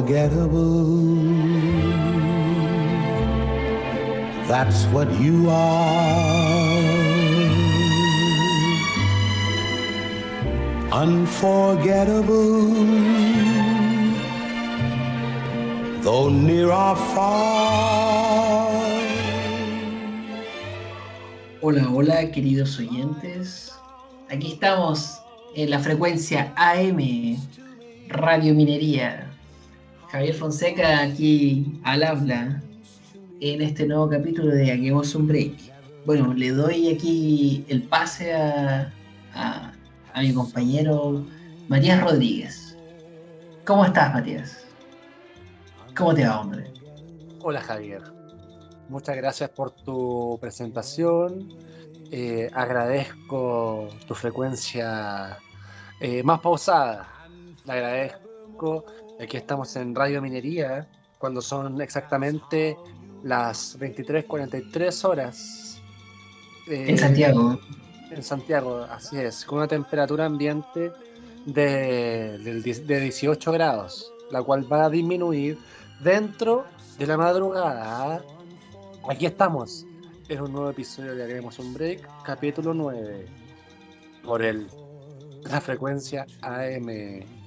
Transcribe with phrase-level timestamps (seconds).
[0.00, 0.96] unforgettable.
[4.48, 6.80] That's what you are.
[10.92, 12.74] Unforgettable.
[16.02, 16.70] Though near
[17.14, 18.70] far.
[21.62, 23.72] Hola, hola, queridos oyentes.
[24.30, 25.20] Aquí estamos
[25.54, 27.36] en la frecuencia AM
[28.08, 29.29] Radio Minería.
[30.10, 32.60] Javier Fonseca aquí al habla
[33.40, 35.54] en este nuevo capítulo de Hagamos un Break.
[36.04, 38.92] Bueno, le doy aquí el pase a,
[39.34, 39.72] a,
[40.20, 41.24] mi compañero
[41.68, 42.76] Matías Rodríguez.
[43.64, 44.66] ¿Cómo estás, Matías?
[45.96, 46.72] ¿Cómo te va, hombre?
[47.42, 48.02] Hola, Javier.
[48.88, 51.48] Muchas gracias por tu presentación.
[52.10, 55.38] Eh, agradezco tu frecuencia
[56.00, 57.08] eh, más pausada.
[57.64, 58.84] Le agradezco.
[59.20, 62.74] Aquí estamos en Radio Minería, cuando son exactamente
[63.22, 65.82] las 23:43 horas.
[66.66, 67.60] Eh, en Santiago.
[68.10, 70.90] En Santiago, así es, con una temperatura ambiente
[71.44, 75.58] de, de 18 grados, la cual va a disminuir
[76.02, 76.64] dentro
[76.98, 78.24] de la madrugada.
[79.08, 79.84] Aquí estamos,
[80.28, 83.26] en un nuevo episodio de Haremos un Break, capítulo 9,
[84.24, 84.66] por el,
[85.42, 87.39] la frecuencia AM.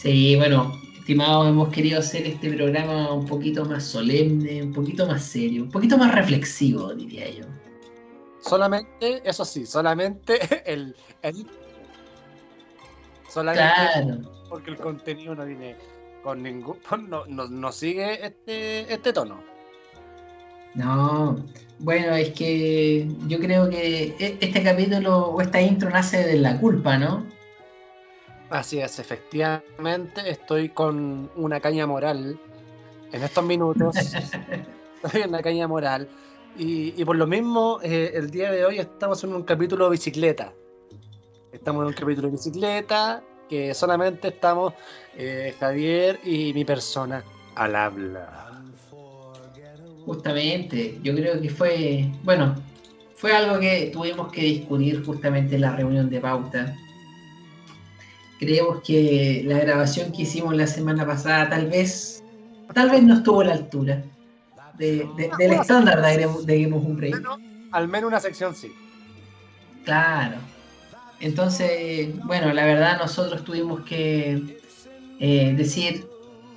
[0.00, 5.22] Sí, bueno, estimados, hemos querido hacer este programa un poquito más solemne, un poquito más
[5.22, 7.44] serio, un poquito más reflexivo, diría yo.
[8.40, 10.96] Solamente, eso sí, solamente el,
[13.28, 14.20] solamente claro.
[14.48, 15.76] porque el contenido no viene
[16.22, 16.78] con ningún
[17.10, 19.42] no, no, no sigue este, este tono.
[20.76, 21.44] No,
[21.80, 26.58] bueno, es que yo creo que e- este capítulo o esta intro nace de la
[26.58, 27.26] culpa, ¿no?
[28.50, 32.36] Así es, efectivamente estoy con una caña moral
[33.12, 33.96] en estos minutos.
[35.04, 36.08] estoy en una caña moral.
[36.58, 39.92] Y, y por lo mismo, eh, el día de hoy estamos en un capítulo de
[39.92, 40.52] bicicleta.
[41.52, 44.74] Estamos en un capítulo de bicicleta que solamente estamos
[45.16, 47.22] eh, Javier y mi persona
[47.54, 48.62] al habla.
[50.06, 52.56] Justamente, yo creo que fue, bueno,
[53.14, 56.76] fue algo que tuvimos que discutir justamente en la reunión de pauta.
[58.40, 62.24] Creemos que la grabación que hicimos la semana pasada tal vez,
[62.72, 64.02] tal vez no estuvo a la altura
[64.78, 67.22] de, de, del estándar de, de Game of Break.
[67.70, 68.72] Al menos una sección sí.
[69.84, 70.38] Claro.
[71.20, 74.58] Entonces, bueno, la verdad nosotros tuvimos que
[75.18, 76.08] eh, decir,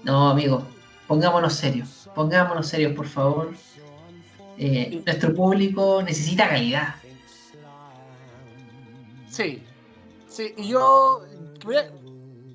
[0.05, 0.65] no, amigo,
[1.05, 3.53] pongámonos serios, pongámonos serios, por favor.
[4.57, 6.95] Eh, nuestro público necesita calidad.
[9.29, 9.61] Sí,
[10.33, 11.23] sí, y yo,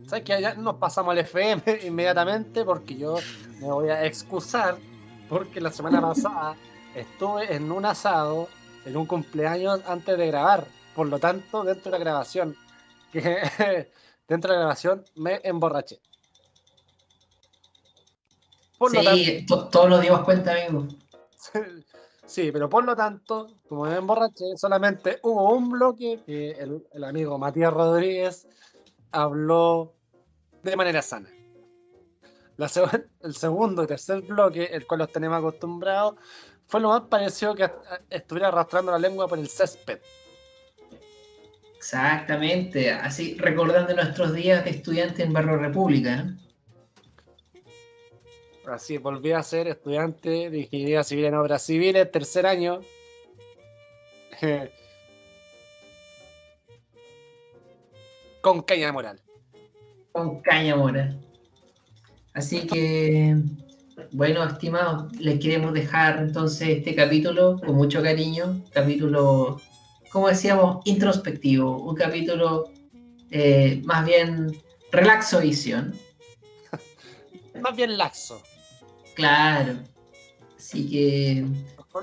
[0.06, 2.64] ¿sabes que ya nos pasamos al FM inmediatamente?
[2.64, 3.16] Porque yo
[3.60, 4.76] me voy a excusar,
[5.28, 6.56] porque la semana pasada
[6.94, 8.48] estuve en un asado,
[8.84, 10.66] en un cumpleaños antes de grabar.
[10.94, 12.56] Por lo tanto, dentro de la grabación,
[13.12, 13.90] que
[14.26, 16.00] dentro de la grabación me emborraché.
[18.76, 20.86] Por sí, tanto, todos nos dimos cuenta, amigo.
[22.28, 27.38] Sí, pero por lo tanto, como me emborraché, solamente hubo un bloque que el, amigo
[27.38, 28.46] Matías Rodríguez
[29.12, 29.94] habló
[30.62, 31.30] de manera sana.
[32.58, 32.70] La
[33.22, 36.16] el segundo y tercer bloque, el cual los tenemos acostumbrados,
[36.66, 37.70] fue lo más parecido que
[38.10, 39.98] estuviera arrastrando la lengua por el césped.
[41.78, 46.24] Exactamente, así recordando nuestros días de estudiante en Barrio República.
[46.24, 46.47] ¿no?
[48.72, 52.80] Así, volví a ser estudiante de Ingeniería Civil en Obras Civiles, tercer año.
[58.42, 59.18] Con caña moral.
[60.12, 61.18] Con caña moral.
[62.34, 63.36] Así que,
[64.12, 68.62] bueno, estimados, les queremos dejar entonces este capítulo con mucho cariño.
[68.72, 69.60] Capítulo,
[70.12, 71.78] como decíamos, introspectivo.
[71.78, 72.70] Un capítulo
[73.30, 74.56] eh, más bien
[74.92, 75.94] relaxo visión.
[77.60, 78.40] más bien laxo.
[79.18, 79.74] Claro.
[80.56, 81.38] Así que,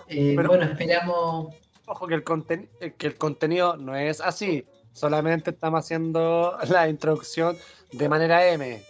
[0.09, 1.56] eh, Pero, bueno, esperamos.
[1.85, 4.65] Ojo que el, conten que el contenido no es así.
[4.91, 7.57] Solamente estamos haciendo la introducción
[7.94, 8.81] de manera M.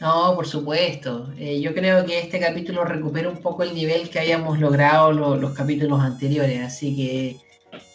[0.00, 1.28] No, por supuesto.
[1.36, 5.36] Eh, yo creo que este capítulo recupera un poco el nivel que habíamos logrado lo,
[5.36, 6.62] los capítulos anteriores.
[6.62, 7.36] Así que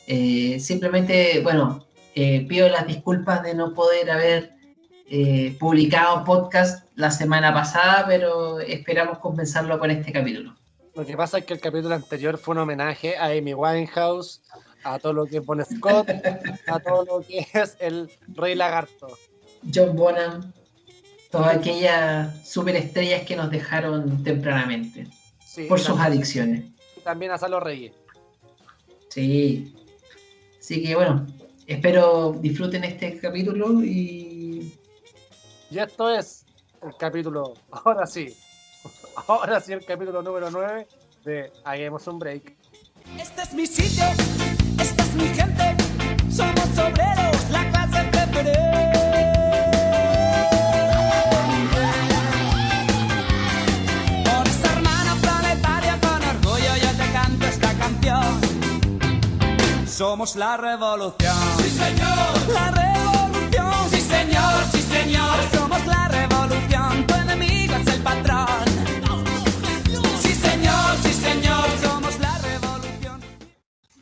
[0.07, 1.85] eh, simplemente, bueno,
[2.15, 4.51] eh, pido las disculpas de no poder haber
[5.13, 10.55] eh, publicado podcast la semana pasada, pero esperamos compensarlo con este capítulo.
[10.95, 14.41] Lo que pasa es que el capítulo anterior fue un homenaje a Amy Winehouse,
[14.85, 16.09] a todo lo que es Bon Scott,
[16.65, 19.09] a todo lo que es el Rey Lagarto.
[19.73, 20.53] John Bonham.
[21.29, 25.07] Todas aquellas superestrellas que nos dejaron tempranamente.
[25.45, 26.63] Sí, por sus adicciones.
[26.95, 27.91] y también a Salo Reyes.
[29.09, 29.75] Sí.
[30.57, 31.27] Así que bueno,
[31.67, 34.30] espero disfruten este capítulo y
[35.71, 36.45] Y esto es
[36.83, 38.37] el capítulo, ahora sí,
[39.25, 40.85] ahora sí el capítulo número 9
[41.23, 42.57] de Hagamos un Break.
[43.17, 44.03] Este es mi sitio,
[44.81, 45.77] esta es mi gente,
[46.29, 49.31] somos obreros, la clase preferente.
[54.25, 58.41] Por esta hermana planetaria con orgullo yo te canto esta canción.
[59.87, 61.35] Somos la revolución.
[61.59, 62.49] Sí, señor.
[62.53, 63.89] La revolución.
[63.89, 65.37] Sí, señor, sí, señor.
[65.53, 67.07] Somos la revolución.
[67.07, 68.65] Tu enemigo es el patrón.
[70.21, 71.67] Sí, señor, sí, señor.
[71.81, 73.19] Somos la revolución.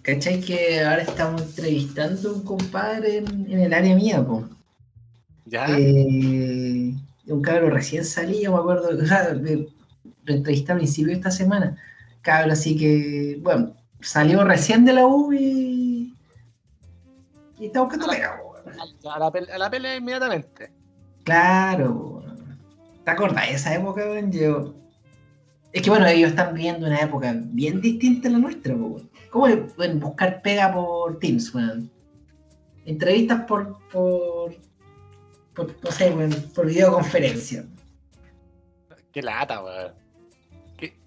[0.02, 4.48] ¿cachai que ahora estamos entrevistando a un compadre en, en el área mía, po?
[5.46, 5.66] ¿Ya?
[5.78, 6.94] Eh,
[7.28, 11.78] un cabro recién salido, me acuerdo, o sea, lo entrevisté al principio de esta semana.
[12.22, 16.14] Cabro, así que, bueno, salió recién de la U y.
[17.58, 18.42] y está buscando pega,
[19.06, 20.79] a, la a la pelea inmediatamente.
[21.30, 22.24] Claro.
[23.06, 24.32] ¿Te acordás de esa época, weón?
[24.32, 24.74] Yo...
[25.72, 29.08] Es que bueno, ellos están viviendo una época bien distinta a la nuestra, weón.
[29.30, 29.46] ¿Cómo
[29.76, 31.92] pueden buscar pega por Teams, weón?
[32.86, 34.56] Entrevistas por, por,
[35.54, 36.12] por no sé,
[36.56, 37.64] por videoconferencia.
[39.12, 39.94] Qué lata, weón.
[40.78, 40.98] Qué,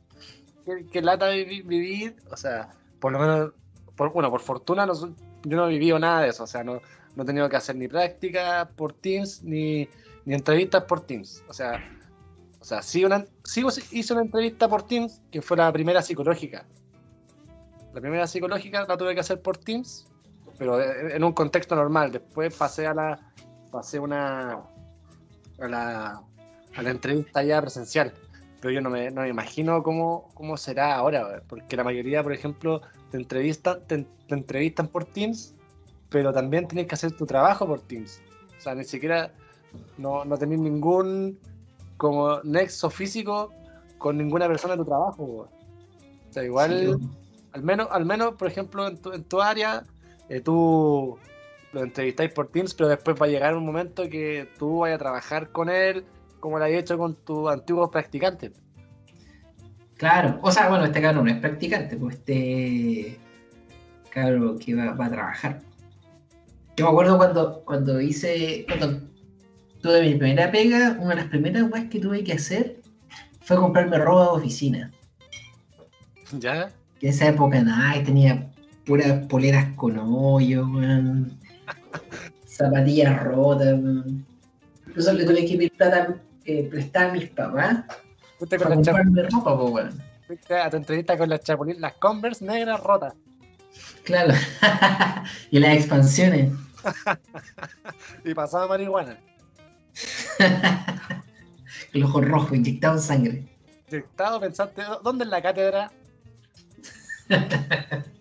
[0.93, 2.71] qué- lata vivi- vivir, o sea,
[3.01, 3.53] por lo menos,
[3.97, 6.81] por, bueno, por fortuna no yo no he vivido nada de eso, o sea, no,
[7.17, 9.89] no he tenido que hacer ni práctica por Teams, ni,
[10.25, 11.45] ni entrevistas por Teams.
[11.49, 11.83] O sea,
[12.61, 16.65] o sea sí, una, sí hice una entrevista por Teams, que fue la primera psicológica.
[17.93, 20.07] La primera psicológica la tuve que hacer por Teams,
[20.59, 22.13] pero en en un contexto normal.
[22.13, 23.33] Después pasé a la,
[23.71, 24.63] pasé una,
[25.61, 26.23] a la,
[26.75, 28.15] a la entrevista ya presencial.
[28.61, 32.33] Pero yo no me, no me imagino cómo, cómo será ahora, porque la mayoría, por
[32.33, 32.81] ejemplo,
[33.11, 35.55] te entrevistan, te entrevistan por Teams,
[36.11, 38.23] pero también tienes que hacer tu trabajo por Teams.
[38.57, 39.35] O sea, ni siquiera
[39.99, 41.39] no, no tenés ningún
[41.97, 43.51] como nexo físico
[43.99, 45.23] con ninguna persona de tu trabajo.
[45.23, 45.49] O
[46.33, 47.09] sea, igual, Sí,
[47.53, 49.85] al menos, al menos, por ejemplo, en tu, en tu área,
[50.29, 51.19] eh, tú
[51.73, 54.99] lo entrevistáis por Teams, pero después va a llegar un momento que tú vayas a
[54.99, 56.05] trabajar con él
[56.41, 58.51] como lo has hecho con tus antiguos practicantes.
[59.97, 63.17] Claro, o sea, bueno, este cabrón no es practicante, pues este
[64.11, 65.61] cabro que va, va a trabajar.
[66.77, 69.12] Yo me acuerdo cuando, cuando hice, cuando
[69.83, 72.81] tuve mi primera pega, una de las primeras weas que tuve que hacer
[73.41, 74.91] fue comprarme ropa de oficina.
[76.39, 76.71] ¿Ya?
[76.99, 78.49] Que en esa época nada, tenía
[78.87, 81.39] puras poleras con hoyo, weón.
[82.47, 84.25] Zapatillas rotas, weón.
[84.87, 87.85] Incluso le tuve que pedir plata eh, prestar a mis papás
[88.39, 90.03] Fuiste con para comprarme ropa, pues, weón.
[90.27, 93.15] fuiste a tu entrevista con las chapulín, las Converse negras rotas.
[94.05, 94.35] Claro.
[95.51, 96.53] y las expansiones.
[98.25, 99.17] Y pasaba marihuana.
[101.93, 103.49] El ojo rojo, inyectado en sangre.
[103.91, 105.93] Dictado, pensaste, ¿dónde es la cátedra?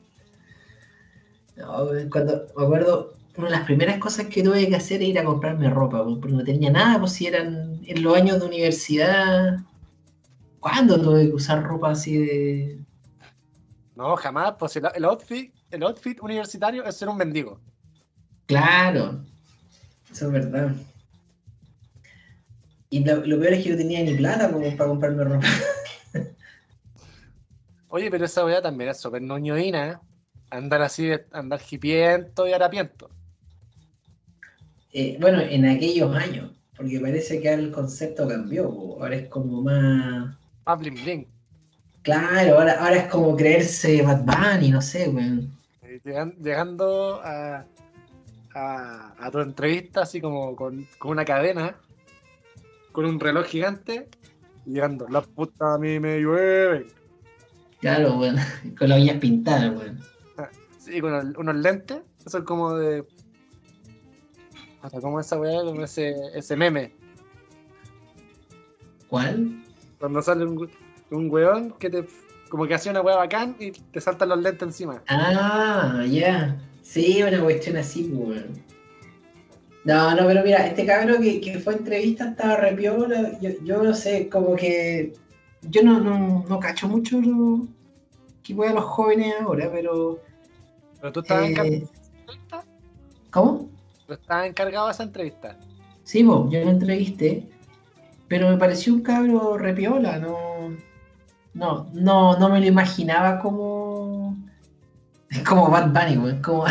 [1.58, 5.20] No, cuando me acuerdo, una de las primeras cosas que tuve que hacer era ir
[5.20, 9.60] a comprarme ropa, porque no tenía nada, pues si eran en los años de universidad.
[10.60, 12.80] ¿Cuándo tuve que usar ropa así de.?
[13.96, 17.60] No, jamás, pues el, el outfit, el outfit universitario es ser un mendigo.
[18.48, 19.24] Claro,
[20.12, 20.72] eso es verdad.
[22.92, 25.48] Y lo, lo peor es que no tenía ni plata como para comprarme ropa.
[27.88, 29.98] Oye, pero esa weá también es súper noñoína, ¿eh?
[30.50, 33.10] Andar así, andar hipiento y harapiento.
[34.94, 39.28] Eh, bueno, en aquellos años, porque parece que ahora el concepto cambió, po, ahora es
[39.30, 40.36] como más.
[40.66, 41.28] Más bling bling.
[42.02, 45.50] Claro, ahora, ahora es como creerse Bad Bunny, no sé, weón.
[45.84, 47.66] Eh, llegan- Llegando a,
[48.54, 51.76] a, a tu entrevista así como con, con una cadena,
[52.92, 54.10] con un reloj gigante,
[54.66, 56.88] y llegando, la puta a mí me llueve.
[57.80, 58.36] Claro, weón.
[58.78, 60.00] Con las uñas pintadas, weón.
[60.78, 63.02] Sí, con el- unos lentes, eso es como de...
[64.84, 66.94] O sea, como esa weá, como ese, ese meme.
[69.08, 69.62] ¿Cuál?
[70.00, 70.70] Cuando sale un,
[71.12, 72.08] un weón que te...
[72.50, 75.02] Como que hace una weá bacán y te saltan los lentes encima.
[75.08, 76.60] Ah, ya.
[76.82, 78.48] Sí, una cuestión así, weón.
[79.84, 83.40] No, no, pero mira, este cabrón que, que fue entrevista estaba re piola.
[83.40, 85.14] Yo, yo no sé, como que.
[85.64, 87.68] Yo no, no, no cacho mucho lo
[88.44, 90.20] que a los jóvenes ahora, pero.
[91.00, 92.64] Pero tú estabas, eh, encar- entrevista,
[93.32, 93.70] ¿Cómo?
[94.06, 95.58] tú estabas encargado de esa entrevista.
[96.04, 97.48] Sí, pues, yo lo entrevisté.
[98.28, 100.76] Pero me pareció un cabro repiola, no.
[101.54, 104.38] No, no, no me lo imaginaba como.
[105.48, 106.42] Como Bad Bunny, güey.
[106.42, 106.66] Como,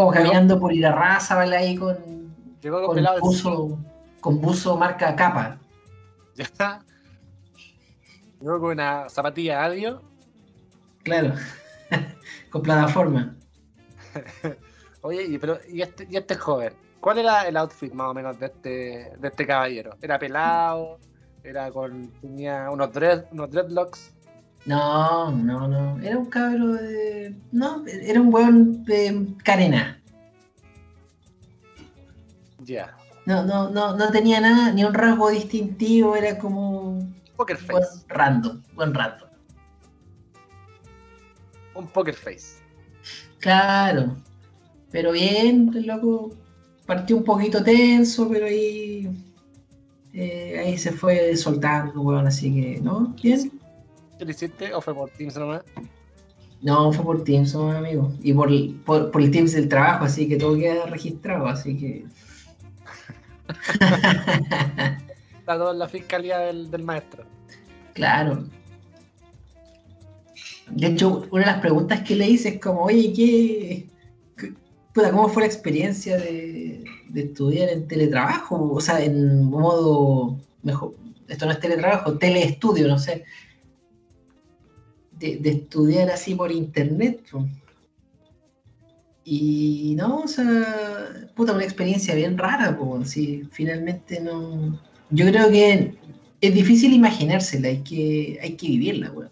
[0.00, 1.56] como caminando por ir a raza, ¿vale?
[1.56, 1.94] Ahí con.
[2.62, 3.78] Llegó con, Con buzo,
[4.20, 5.58] con buzo marca capa.
[6.34, 6.80] Ya.
[8.40, 10.00] Llegó con una zapatilla adiós.
[11.02, 11.34] Claro.
[12.50, 13.36] con plataforma.
[15.02, 18.38] Oye, y, pero, y, este, y este joven, ¿cuál era el outfit más o menos
[18.38, 19.96] de este, de este caballero?
[20.00, 20.98] ¿Era pelado?
[21.44, 22.10] ¿Era con.
[22.22, 24.14] tenía unos, dread, unos dreadlocks?
[24.66, 25.98] No, no, no.
[26.02, 27.34] Era un cabro de.
[27.52, 30.00] No, era un buen de carena.
[32.64, 32.96] Ya.
[33.26, 36.98] No, no, no, no tenía nada, ni un rasgo distintivo, era como
[37.36, 38.04] Poker buen face.
[38.08, 39.26] random, buen rato.
[41.74, 42.58] Un poker face.
[43.38, 44.16] Claro.
[44.90, 46.30] Pero bien, el loco
[46.86, 49.08] partió un poquito tenso, pero ahí.
[50.12, 53.14] eh, ahí se fue soltando, weón, así que, ¿no?
[53.22, 53.59] Bien.
[54.20, 55.62] ¿Qué le hiciste o fue por Teams nomás?
[56.60, 58.12] No, fue por Teams, somos amigos.
[58.22, 58.50] Y por,
[58.84, 62.04] por, por el Teams del trabajo, así que todo queda registrado, así que.
[65.38, 67.24] Está todo en la fiscalía del, del maestro.
[67.94, 68.44] Claro.
[70.68, 73.88] De hecho, una de las preguntas que le hice es como, oye, ¿qué,
[74.36, 74.52] qué-
[74.92, 78.70] puta, ¿cómo fue la experiencia de, de estudiar en teletrabajo?
[78.70, 80.94] O sea, en modo, mejor,
[81.26, 83.24] esto no es teletrabajo, teleestudio, no sé.
[85.20, 87.20] De, estudiar así por internet.
[89.22, 94.80] Y no, o sea, puta, una experiencia bien rara, pues, sí, finalmente no...
[95.10, 95.94] Yo creo que
[96.40, 99.30] es difícil imaginársela, hay que, hay que vivirla, weón.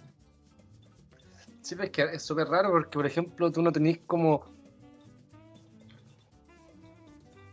[1.62, 4.42] Sí, pero es que es súper raro porque, por ejemplo, tú no tenés como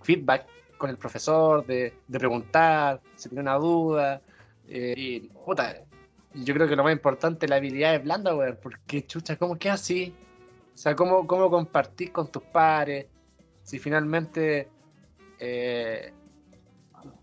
[0.04, 0.46] feedback
[0.78, 4.22] con el profesor de, de preguntar si tiene una duda.
[4.68, 5.85] eh, y, puta,
[6.44, 9.58] yo creo que lo más importante es la habilidad de blanda, weón, porque, chucha, ¿cómo
[9.58, 10.14] que así?
[10.74, 13.06] O sea, ¿cómo, cómo compartís con tus pares?
[13.64, 14.70] Si finalmente...
[15.40, 16.12] eh,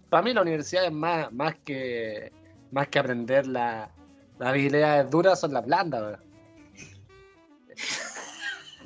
[0.08, 2.32] para mí la universidad es más, más, que,
[2.70, 3.90] más que aprender la-
[4.38, 6.20] las habilidades duras, son las blandas, weón.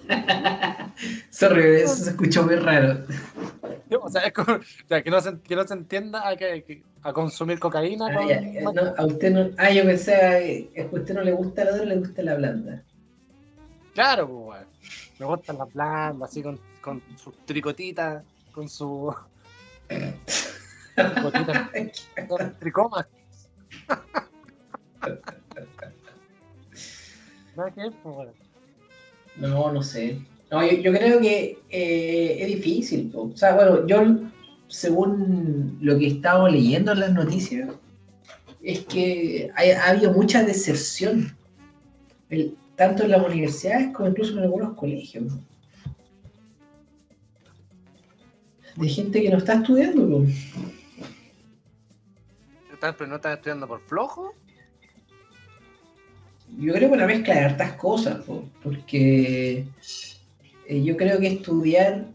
[1.30, 3.04] Sorry, eso se escuchó muy raro.
[4.00, 7.12] O sea, es como, o sea, que, no se, que no se entienda que- a
[7.12, 8.08] consumir cocaína.
[8.10, 11.22] Ah, con- eh, no, a usted no, ah, yo que es que a usted no
[11.22, 12.82] le gusta la dura, le gusta la blanda.
[13.94, 14.66] Claro, pues.
[15.18, 19.14] Me gustan las blandas, así con, con sus tricotitas, con su.
[20.96, 21.70] tricotitas,
[22.28, 23.06] con tricomas.
[27.54, 27.72] Pues,
[28.04, 28.34] weón.
[29.36, 30.20] No, no sé.
[30.50, 33.10] No, yo, yo creo que eh, es difícil.
[33.10, 33.30] po.
[33.32, 34.04] O sea, bueno, yo,
[34.68, 37.70] según lo que he estado leyendo en las noticias,
[38.62, 41.36] es que hay- ha habido mucha deserción,
[42.30, 45.32] el- tanto en las universidades como incluso en algunos colegios.
[48.76, 50.26] De gente que no está estudiando.
[52.72, 54.34] Estás- Pero no estás estudiando por flojo.
[56.58, 59.66] Yo creo que una mezcla de hartas cosas, po, porque
[60.68, 62.06] eh, yo creo que estudiar,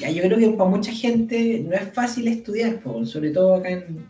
[0.00, 3.70] ya, yo creo que para mucha gente no es fácil estudiar, po, sobre todo acá
[3.70, 4.06] en,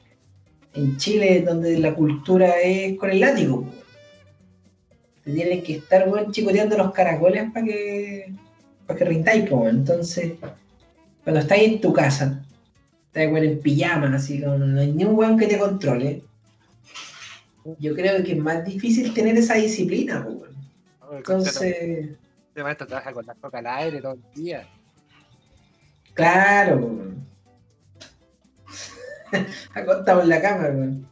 [0.75, 3.63] en Chile, donde la cultura es con el látigo.
[3.63, 3.73] po.
[5.25, 8.33] Te tienen que estar chicoteando los caracoles para que,
[8.87, 10.33] para que rindáis, po, entonces,
[11.25, 12.45] cuando estáis en tu casa,
[13.07, 16.23] estás weón, en pijama, así, con, no hay ni un weón que te controle.
[17.79, 20.45] Yo creo que es más difícil tener esa disciplina, po.
[21.13, 22.17] Entonces,
[22.49, 24.69] Este maestro trabaja con la coca al aire todo el día.
[26.19, 27.27] Claro, weón.
[29.75, 31.09] Acostado en la cama, weón.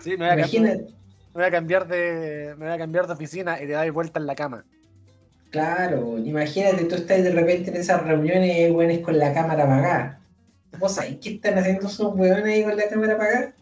[0.00, 0.92] Sí, me voy, a cambiar, me
[1.32, 2.54] voy a cambiar de.
[2.58, 4.64] Me voy a cambiar de oficina y te das vuelta en la cama.
[5.50, 10.20] claro, imagínate, tú estás de repente en esas reuniones weones con la cámara apagada.
[10.78, 13.52] ¿Vos sabés qué están haciendo esos weones ahí con la cámara apagada?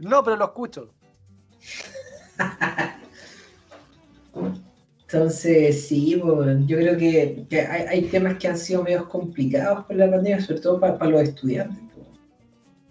[0.00, 0.92] No, pero lo escucho.
[5.12, 9.98] Entonces, sí, yo creo que, que hay, hay temas que han sido medio complicados con
[9.98, 11.78] la pandemia, sobre todo para los estudiantes.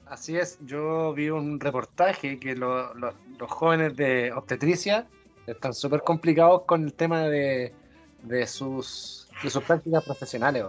[0.06, 5.08] Así es, yo vi un reportaje que lo- lo- los jóvenes de obstetricia
[5.48, 7.74] están súper complicados con el tema de,
[8.22, 10.66] de sus, de sus prácticas profesionales.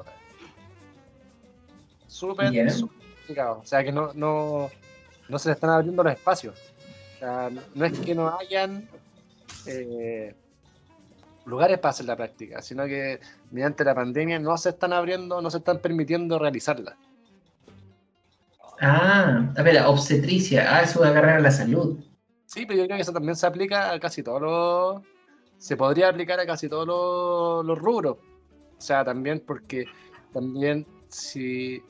[2.06, 2.50] Súper,
[3.18, 3.58] complicados.
[3.62, 4.70] O sea que no, no,
[5.28, 6.54] no se le están abriendo los espacios.
[7.16, 8.88] O sea, no es que no hayan
[9.66, 10.34] eh,
[11.44, 13.20] lugares para hacer la práctica, sino que
[13.50, 16.96] mediante la pandemia no se están abriendo, no se están permitiendo realizarla.
[18.80, 20.66] Ah, a ver, obstetricia.
[20.76, 21.98] Ah, es una carrera de la salud.
[22.46, 25.02] Sí, pero yo creo que eso también se aplica a casi todos los.
[25.58, 28.16] Se podría aplicar a casi todos los, los rubros.
[28.76, 29.86] O sea, también porque
[30.32, 31.82] también si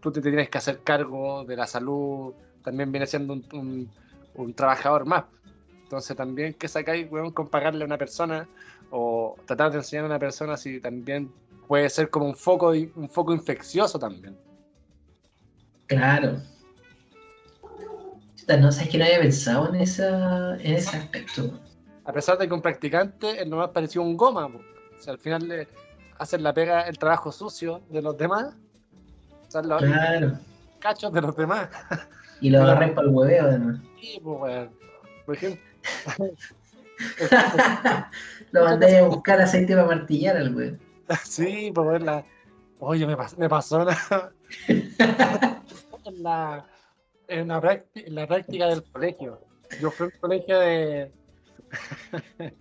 [0.00, 3.90] tú te tienes que hacer cargo de la salud, también viene siendo un, un-
[4.34, 5.24] un trabajador más.
[5.84, 8.48] Entonces también que sacáis, weón, con pagarle a una persona
[8.90, 11.32] o tratar de enseñar a una persona si también
[11.68, 14.36] puede ser como un foco, un foco infeccioso también.
[15.86, 16.38] Claro.
[18.58, 21.60] No sabes que no había pensado en, esa, en ese aspecto.
[22.04, 24.60] A pesar de que un practicante es nomás pareció un goma, o
[24.98, 25.68] sea, al final le
[26.18, 28.54] hacen la pega, el trabajo sucio de los demás,
[29.46, 30.32] o sea, los Claro.
[30.80, 31.68] cachos de los demás.
[32.40, 33.80] Y lo agarré para el hueveo, además.
[34.00, 34.68] Sí, pues.
[35.26, 35.62] Por ejemplo,
[38.52, 40.78] lo mandé a buscar aceite para martillar al weón.
[41.24, 42.24] sí, pues, weón, la...
[42.80, 43.86] Oye, me, pas- me pasó
[44.68, 46.66] en, la,
[47.28, 49.40] en, la práctica, en la práctica del colegio.
[49.80, 51.12] Yo fui a un colegio de...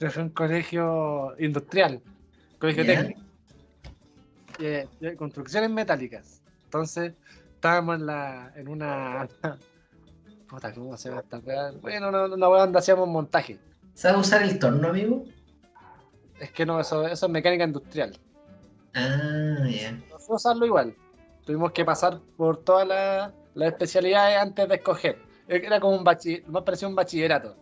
[0.00, 2.00] Yo fui a un colegio industrial,
[2.58, 3.20] colegio técnico.
[4.60, 6.42] eh, de construcciones metálicas.
[6.64, 7.12] Entonces,
[7.54, 9.28] estábamos en, la, en una.
[10.48, 11.70] Puta, ¿cómo se llama esta weá?
[11.80, 13.58] Bueno, no, weá donde hacíamos montaje.
[13.94, 15.24] ¿Sabes usar el torno, amigo?
[16.40, 18.18] Es que no, eso, eso es mecánica industrial.
[18.94, 19.92] Ah, ya.
[20.10, 20.94] No sé usarlo igual.
[21.44, 25.18] Tuvimos que pasar por todas las las especialidades antes de escoger.
[25.48, 27.56] Era como un bachiller, más parecía un bachillerato.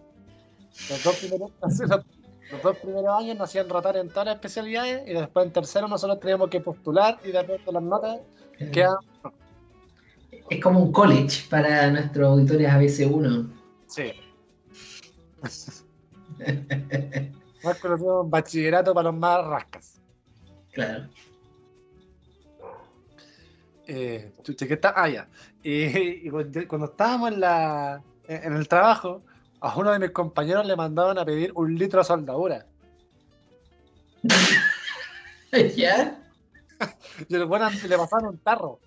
[0.90, 1.78] Los dos primeros, los,
[2.50, 5.86] los dos primeros años nos hacían rotar en todas las especialidades y después en tercero
[5.86, 8.20] nosotros teníamos que postular y de acuerdo a las notas
[8.72, 8.98] quedaban
[10.50, 13.48] Es como un college para nuestros auditores ABC1.
[13.86, 14.12] Sí.
[17.64, 20.00] Más conocido como bachillerato para los más rascas.
[20.72, 21.08] Claro.
[23.86, 24.92] Eh, chucha, ¿qué está?
[24.96, 25.28] Ah, ya.
[25.62, 29.22] Y, y cuando cuando estábamos en, la, en en el trabajo,
[29.60, 32.66] a uno de mis compañeros le mandaban a pedir un litro de soldadura.
[35.76, 36.20] ¿Ya?
[37.28, 38.80] Y el weón le pasaron un tarro.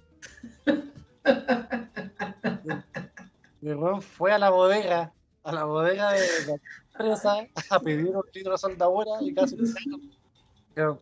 [3.62, 5.14] Y el weón fue a la bodega,
[5.44, 6.60] a la bodega de
[6.98, 10.02] empresa, a pedir un litro de soldadura y casi le sacan.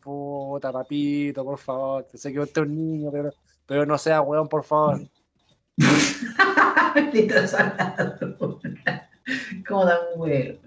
[0.02, 3.34] Puta, papito, por favor, sé que usted es un niño, pero,
[3.66, 5.02] pero no sea weón, por favor.
[7.14, 8.18] Litro salado.
[9.68, 10.60] ¿Cómo da un huevo?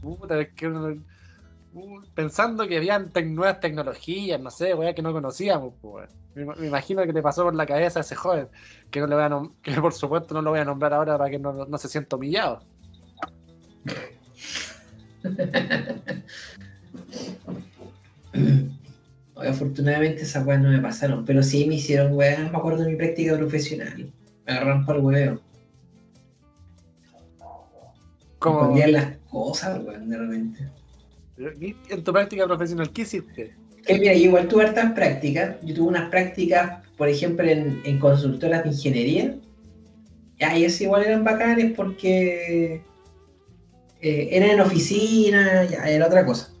[0.00, 1.02] Puta, es que uno-
[1.72, 6.48] uh, pensando que habían nuevas tecnologías, no sé, weá, que no conocíamos, pues, weón.
[6.48, 8.48] me, me imagino que le pasó por la cabeza a ese joven,
[8.90, 11.28] que no le voy a que por supuesto no lo voy a nombrar ahora para
[11.28, 12.62] que no, no se sienta humillado.
[19.34, 22.90] Oye, afortunadamente esas weas no me pasaron, pero sí me hicieron weas, me acuerdo de
[22.90, 24.10] mi práctica profesional.
[24.46, 25.40] Me agarraron para el.
[28.38, 30.68] Como, las cosas, weón, de repente.
[31.60, 33.54] ¿y en tu práctica profesional, ¿qué hiciste?
[33.86, 35.56] Que mira, yo igual tuve hartas prácticas.
[35.62, 39.36] Yo tuve unas prácticas, por ejemplo, en, en consultoras de ingeniería.
[40.38, 42.82] Y esas igual eran bacanes porque
[44.02, 46.52] eh, eran en oficina, era otra cosa.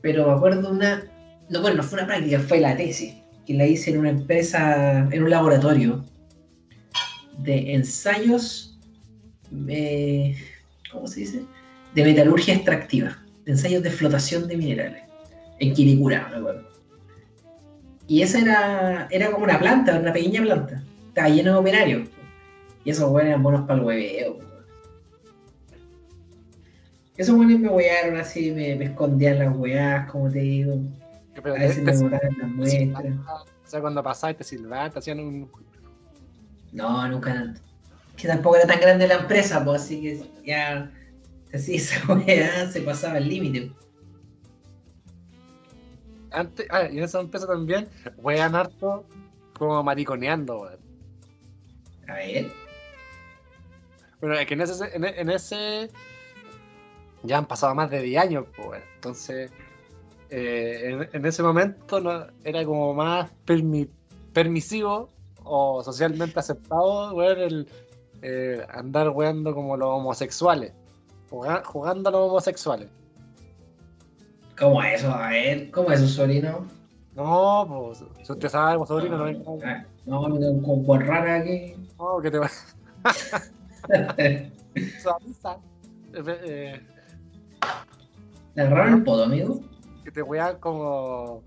[0.00, 1.04] Pero me acuerdo una.
[1.50, 3.14] No, bueno, no fue una práctica, fue la tesis,
[3.46, 6.04] que la hice en una empresa, en un laboratorio
[7.38, 8.78] de ensayos.
[9.68, 10.36] eh,
[10.92, 11.44] ¿Cómo se dice?
[11.94, 15.02] De metalurgia extractiva, de ensayos de flotación de minerales
[15.60, 16.68] en Quiricura, me acuerdo.
[18.06, 20.82] Y esa era, era como una planta, una pequeña planta.
[21.08, 22.08] Estaba lleno de operarios.
[22.84, 24.38] Y esos buenos eran buenos para el hueveo.
[27.18, 30.78] Esos buenos me huearon así, me, me escondían las hueás, como te digo.
[31.34, 33.04] Pero A veces te- me botaban las muestras.
[33.04, 35.50] o sea, cuando pasabas te silbaban, te hacían un...
[36.72, 37.60] No, nunca tanto.
[38.16, 40.90] Que tampoco era tan grande la empresa, pues así que ya.
[41.52, 43.72] Así esa hueá se pasaba el límite.
[46.30, 49.04] Antes, ah, y en esa empresa también, wean harto
[49.58, 50.78] como mariconeando, weón.
[52.06, 52.50] A ver.
[54.20, 55.90] Bueno, es que en ese, en, en ese
[57.22, 59.50] ya han pasado más de 10 años, pues, entonces
[60.30, 63.88] eh, en, en ese momento no, era como más permi-
[64.32, 65.08] permisivo
[65.44, 67.68] o socialmente aceptado, weón, el
[68.22, 70.72] eh, andar weando como los homosexuales,
[71.30, 72.88] juga- jugando a los homosexuales.
[74.58, 75.12] ¿Cómo es eso?
[75.12, 76.66] A ver, ¿cómo es eso, sobrino?
[77.14, 81.04] No, pues, si usted sabe, pues, sobrino, no venga, Ah, No, me tengo como por
[81.06, 81.74] rara aquí.
[81.98, 82.50] no, que te va
[85.02, 85.56] suaviza.
[86.14, 86.80] Eh, eh,
[88.58, 89.60] ¿Le agarraron el poto, amigo?
[90.02, 91.44] que te wean como.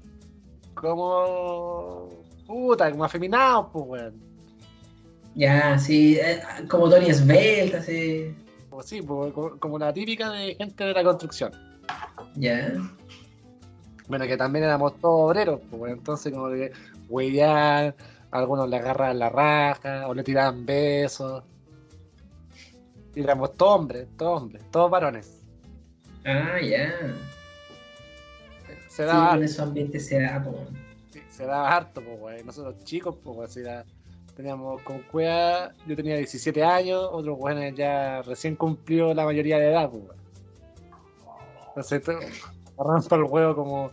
[0.74, 2.08] como.
[2.48, 4.14] puta, como afeminados, pues weón.
[5.36, 8.34] Ya, sí, eh, como Tony Svelte, así.
[8.70, 11.52] Como, sí, po, como, como la típica de gente de la construcción.
[12.36, 12.76] Ya.
[14.08, 16.72] Bueno, que también éramos todos obreros, pues entonces como que
[17.10, 17.94] huevían,
[18.32, 21.44] algunos le agarraban la raja o le tiraban besos.
[23.14, 25.41] Y éramos todos hombres, todos hombres, todos varones.
[26.26, 26.94] Ah, ya.
[28.88, 30.66] Se Sí, daba, en esos ambientes se da, po.
[31.12, 32.44] sí, se daba harto, pues, güey.
[32.44, 33.86] Nosotros chicos, pues, era-
[34.36, 39.72] teníamos con cueva, yo tenía 17 años, otros güeyes ya recién cumplió la mayoría de
[39.72, 40.04] edad, pues.
[41.70, 42.02] Entonces,
[42.76, 43.92] para el juego como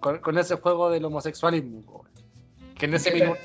[0.00, 2.04] con, con ese juego del homosexualismo,
[2.78, 3.40] que en ese ¿Qué minuto,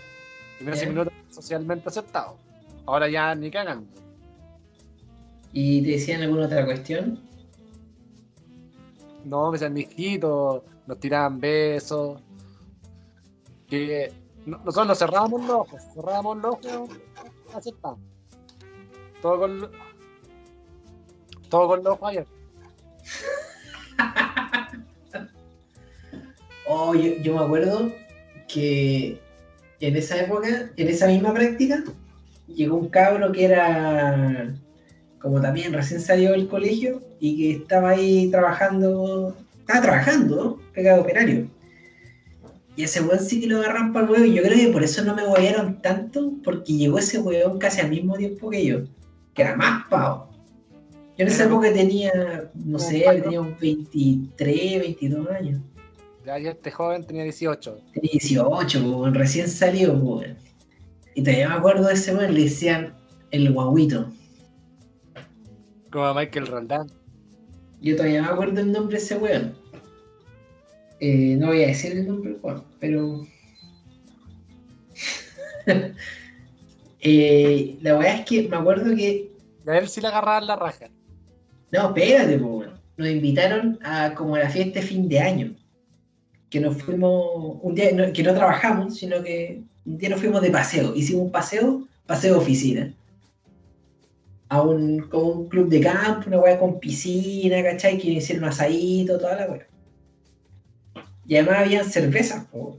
[0.60, 2.38] en ese minuto socialmente aceptado.
[2.86, 3.86] Ahora ya ni cagan.
[5.54, 7.20] ¿Y te decían alguna otra cuestión?
[9.28, 12.22] No, me decían mijitos, nos tiraban besos.
[13.68, 14.12] Que
[14.46, 16.98] no- nosotros nos cerrábamos los ojos, cerrábamos los ojos,
[17.54, 18.00] aceptamos.
[19.22, 19.72] Todo con,
[21.50, 22.34] todo con los ojos abiertos.
[26.70, 27.94] Oh, yo, yo me acuerdo
[28.50, 29.22] que
[29.80, 31.82] en esa época, en esa misma práctica,
[32.48, 34.54] llegó un cabro que era
[35.22, 40.60] como también recién salió del colegio y que estaba ahí trabajando, estaba trabajando, ¿no?
[40.74, 41.48] Pegado operario.
[42.76, 44.84] Y ese weón sí que lo agarran para el huevo y yo creo que por
[44.84, 48.82] eso no me huevearon tanto, porque llegó ese weón casi al mismo tiempo que yo,
[49.34, 50.30] que era más pavo.
[51.18, 55.62] Yo en esa época tenía, no sé, tenía un 23, 22 años.
[56.24, 57.80] Ya este joven tenía 18.
[57.94, 60.38] Tenía 18, po, weón, recién salió, weón.
[61.16, 62.94] Y todavía me acuerdo de ese weón, le decían
[63.32, 64.12] el guaguito.
[65.92, 66.88] Como a Michael Roldán.
[67.82, 69.56] Yo todavía me acuerdo el nombre de ese weón.
[71.00, 73.26] Eh, no voy a decir el nombre del weón, pero.
[77.00, 79.32] Eh, la weá es que me acuerdo que.
[79.68, 80.88] A él sí le agarraban la raja.
[81.72, 82.72] No, espérate, po, weón.
[82.98, 85.56] Nos invitaron a como a la fiesta de fin de año.
[86.50, 87.60] Que nos fuimos.
[87.62, 90.96] Un día, no- que no trabajamos, sino que un día nos fuimos de paseo.
[90.96, 92.94] Hicimos un paseo, paseo de oficina.
[94.50, 97.98] A un, como un club de campo, una weá con piscina, ¿cachai?
[97.98, 99.68] Que hicieron un asadito, toda la weá.
[101.26, 102.78] Y además habían cervezas, po.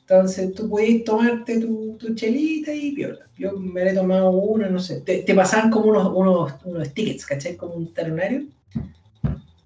[0.00, 3.26] Entonces tú podías tomarte tu, tu chelita y piola.
[3.38, 5.00] Yo me había tomado uno, no sé.
[5.00, 7.56] Te, te pasaban como unos, unos, unos tickets, ¿cachai?
[7.56, 8.44] Como un talonario.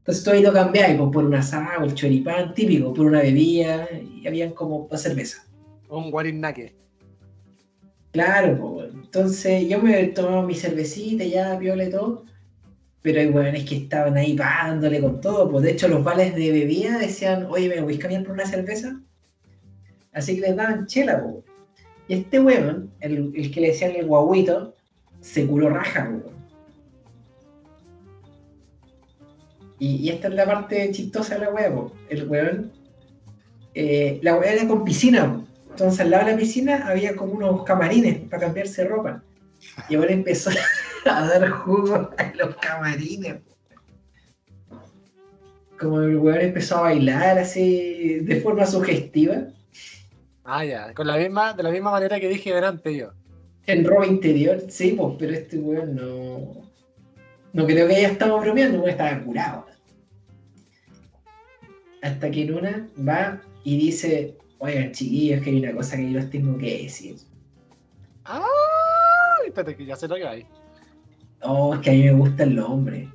[0.08, 3.88] Entonces tú ahí lo cambiabas pues, por un asado, el choripán, típico, por una bebida,
[3.92, 5.44] y habían como para cerveza.
[5.90, 6.74] Un guarinaque.
[8.12, 9.02] Claro, weón.
[9.04, 12.24] entonces yo me tomaba mi cervecita, ya, piola y todo.
[13.02, 15.50] Pero hay weones que estaban ahí pagándole con todo.
[15.50, 19.00] Pues de hecho, los vales de bebida decían, oye, ¿me voy a por una cerveza?
[20.12, 21.44] Así que les daban chela, po.
[22.08, 24.74] Y este weón, el, el que le decían el guaguito,
[25.20, 26.38] se curó raja, weón.
[29.78, 31.92] Y, esta es la parte chistosa de la po.
[32.08, 32.72] El weón,
[33.74, 35.44] eh, la wea era con piscina.
[35.78, 39.22] Entonces al lado de la piscina había como unos camarines para cambiarse ropa.
[39.88, 40.50] Y ahora empezó
[41.04, 43.36] a dar jugo a los camarines.
[45.78, 49.36] Como el weón empezó a bailar así de forma sugestiva.
[50.42, 50.92] Ah, ya.
[50.94, 53.12] Con la misma, de la misma manera que dije delante yo.
[53.66, 56.68] En ropa interior, sí, pues, pero este weón no.
[57.52, 59.66] No creo que haya estado bromeando, weón estaba curado.
[62.02, 66.18] Hasta que en una va y dice, oigan chiquillos, que hay una cosa que yo
[66.18, 67.16] les tengo que decir.
[68.24, 68.44] ¡Ah!
[69.46, 70.46] Espérate que ya sé lo hay.
[71.42, 73.08] Oh, es que a mí me gustan los hombres.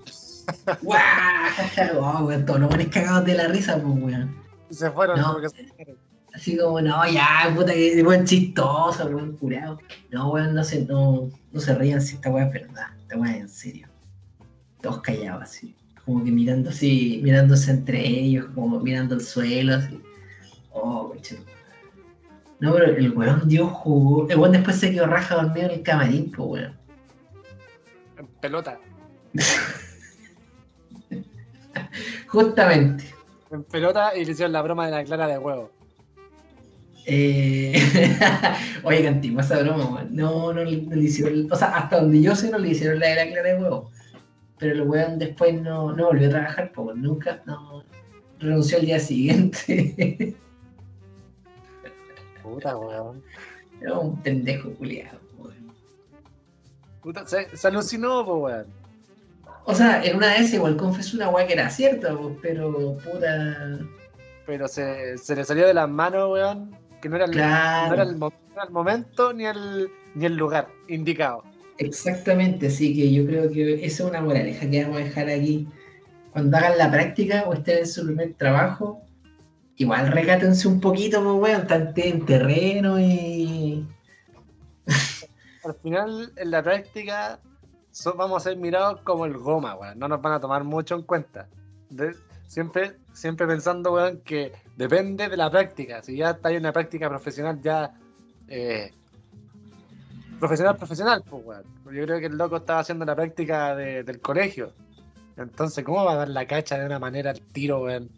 [0.81, 2.25] ¡Guau!
[2.27, 4.35] Weón, todos los buenos cagados de la risa, pues, weón.
[4.69, 5.33] Se fueron No.
[5.33, 5.97] porque se fueron.
[6.33, 9.77] Así como, no, ya, puta, que buen chistoso, buen curado.
[10.11, 12.87] No, weón, no se, no, no se rían si esta weá es verdad.
[13.01, 13.87] Esta weá es en serio.
[14.81, 15.75] Todos callados, así.
[16.05, 20.01] Como que mirando así, mirándose entre ellos, como mirando el suelo, así.
[20.73, 21.37] Oh, coche.
[22.59, 24.27] No, pero el weón dio jugo.
[24.29, 26.77] El weón después se quedó raja dormido en el camarín, pues, weón.
[28.17, 28.79] En pelota.
[32.27, 33.03] Justamente.
[33.51, 35.71] En pelota y le hicieron la broma de la clara de huevo.
[37.05, 37.73] Eh...
[38.83, 40.15] Oye, qué antigua esa broma, weón.
[40.15, 41.51] No, no, le- no le hicieron.
[41.51, 43.91] O sea, hasta donde yo sé, no le hicieron la de la clara de huevo.
[44.57, 47.83] Pero el weón después no, no volvió a trabajar, pues nunca, no.
[48.39, 50.35] Renunció al día siguiente.
[52.43, 53.23] Puta, weón.
[53.81, 55.73] Era un pendejo culiado, weón.
[57.01, 58.67] Puta, se, se alucinó, pues, weón.
[59.65, 63.79] O sea, en una vez igual confesó una weá que era cierta, pero puta.
[64.45, 66.75] Pero se, se le salió de las manos, weón.
[67.01, 67.87] Que no era el, Claro.
[67.89, 67.93] no
[68.53, 71.43] era el momento ni el, ni el lugar indicado.
[71.77, 75.67] Exactamente, así que yo creo que esa es una moraleja que vamos a dejar aquí.
[76.31, 79.01] Cuando hagan la práctica o estén en su primer trabajo,
[79.77, 83.85] igual recátense un poquito, pues weón, tante en terreno y.
[85.63, 87.39] Al final, en la práctica,
[87.91, 89.97] so- vamos a ser mirados como el goma, weón.
[89.97, 91.47] No nos van a tomar mucho en cuenta.
[92.47, 96.01] Siempre, siempre pensando, weón, que depende de la práctica.
[96.01, 97.93] Si ya está en una práctica profesional, ya.
[98.47, 98.91] eh,
[100.39, 101.63] profesional, profesional, pues, weón.
[101.85, 104.73] Yo creo que el loco estaba haciendo la práctica de- del colegio.
[105.37, 108.09] Entonces, ¿cómo va a dar la cacha de una manera al tiro, weón?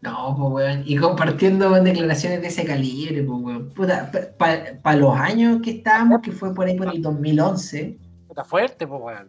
[0.00, 0.82] No, pues weón.
[0.86, 3.70] Y compartiendo con declaraciones de ese calibre, pues weón.
[3.70, 8.86] Puta, para los años que estábamos, que fue por ahí por el 2011, Está fuerte,
[8.86, 9.28] pues, weón.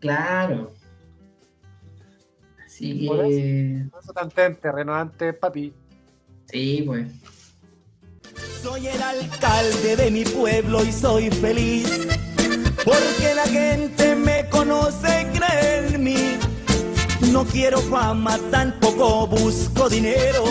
[0.00, 0.72] claro.
[2.64, 3.86] Así Por que.
[3.90, 5.72] Por eso antes, papi.
[6.46, 7.12] Sí, pues.
[8.62, 12.08] Soy el alcalde de mi pueblo y soy feliz
[12.84, 16.38] porque la gente me conoce y cree en mí.
[17.32, 20.44] No quiero fama, tampoco busco dinero.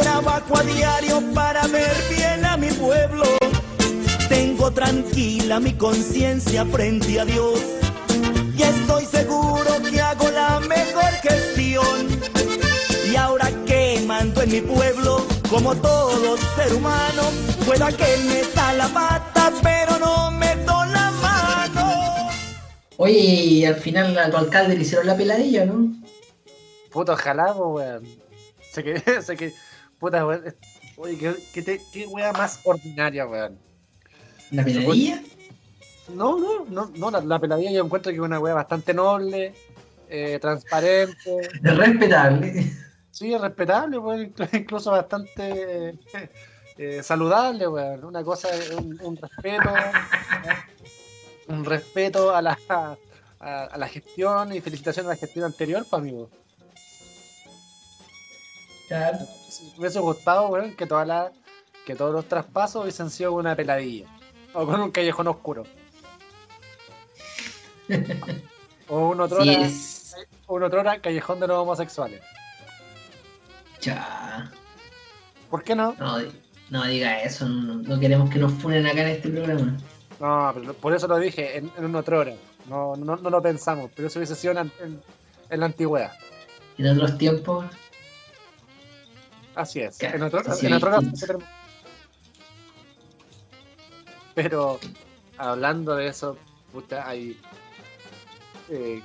[0.00, 3.24] Trabajo a diario para ver bien a mi pueblo.
[4.28, 7.58] Tengo tranquila mi conciencia frente a Dios
[8.56, 12.20] y estoy seguro que hago la mejor gestión.
[13.10, 17.22] Y ahora que mando en mi pueblo, como todo ser humano,
[17.66, 20.41] pueda que meta la pata, pero no mano.
[22.98, 25.92] Oye, y al final a tu alcalde le hicieron la peladilla, ¿no?
[26.90, 28.04] Puta, ojalá, weón.
[28.70, 29.52] Sé que, sé que,
[29.98, 30.46] puta, weón.
[30.46, 30.54] es-
[30.96, 33.58] Oye, qué, qué, te- qué wea más ordinaria, weón.
[34.50, 35.22] ¿La peladilla?
[36.14, 39.54] No, no, no, no la, la peladilla yo encuentro que es una wea bastante noble,
[40.08, 41.14] eh, transparente,
[41.64, 42.64] Es respetable.
[43.10, 45.94] sí, respetable, weón, inclu- incluso bastante
[46.76, 48.04] eh, saludable, weón.
[48.04, 49.70] Una cosa, un, un respeto,
[51.52, 52.96] un respeto a la, a,
[53.40, 56.30] a la gestión y felicitaciones a la gestión anterior, pues, amigo.
[58.88, 59.18] Claro.
[59.18, 61.32] Me hubiese gustado, weón, que todas las
[61.86, 64.06] que todos los traspasos hubiesen sido con una peladilla.
[64.54, 65.64] O con un callejón oscuro.
[68.88, 69.56] o un otro Sí,
[70.46, 72.22] un otro callejón de los homosexuales.
[73.80, 74.50] Cha.
[75.50, 75.94] ¿Por qué no?
[75.98, 76.18] No,
[76.70, 79.76] no diga eso, no, no queremos que nos funen acá en este programa.
[80.22, 82.32] No, pero por eso lo dije, en, en un otro hora.
[82.68, 85.02] No, no, no lo pensamos, pero eso hubiese sido en, en-
[85.50, 86.12] en la antigüedad.
[86.78, 87.66] En otros tiempos,
[89.56, 89.98] Así es.
[89.98, 91.46] Claro, en otro, así en otro termina.
[94.34, 94.78] Pero
[95.36, 96.38] hablando de eso,
[96.72, 97.36] puta, hay.
[98.70, 99.02] eh,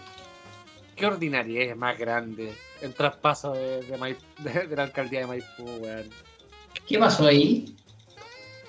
[0.96, 2.56] ¿Qué ordinaria es más grande?
[2.82, 6.10] El traspaso de, de, Mai- de- de la alcaldía de Maipú, weón.
[6.88, 7.76] ¿qué pasó ahí?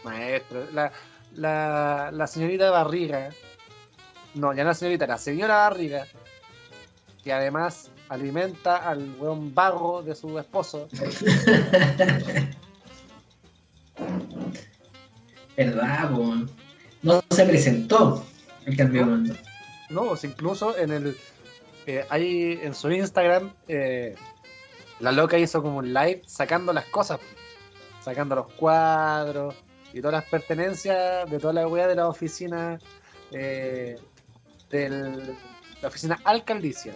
[0.03, 0.67] Maestro.
[0.73, 0.91] La,
[1.35, 3.31] la, la señorita Barriga.
[4.35, 6.07] No, ya no la señorita, la señora Barriga.
[7.23, 10.89] Que además alimenta al weón vago de su esposo.
[15.57, 16.35] ¿Verdad, po?
[17.03, 18.25] No se presentó
[18.65, 19.35] el cambio de mando.
[19.91, 21.17] No, o sea, incluso en el.
[21.87, 24.15] eh, ahí en su Instagram, eh,
[25.01, 27.19] la loca hizo como un live sacando las cosas,
[28.01, 29.55] sacando los cuadros
[29.99, 32.79] y todas las pertenencias de toda la weá de la oficina,
[33.33, 33.99] eh,
[34.71, 35.35] del,
[35.83, 36.95] la oficina alcaldicia.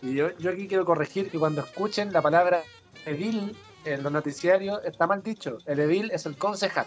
[0.00, 2.62] Y yo, yo aquí quiero corregir que cuando escuchen la palabra
[3.04, 5.58] edil en los noticiarios está mal dicho.
[5.66, 6.86] El edil es el concejal.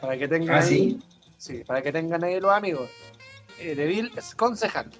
[0.00, 1.00] Para que tengan ¿Ah, ahí- sí?
[1.38, 2.88] Sí, para que tengan ahí los amigos.
[3.58, 4.90] El edil es concejal.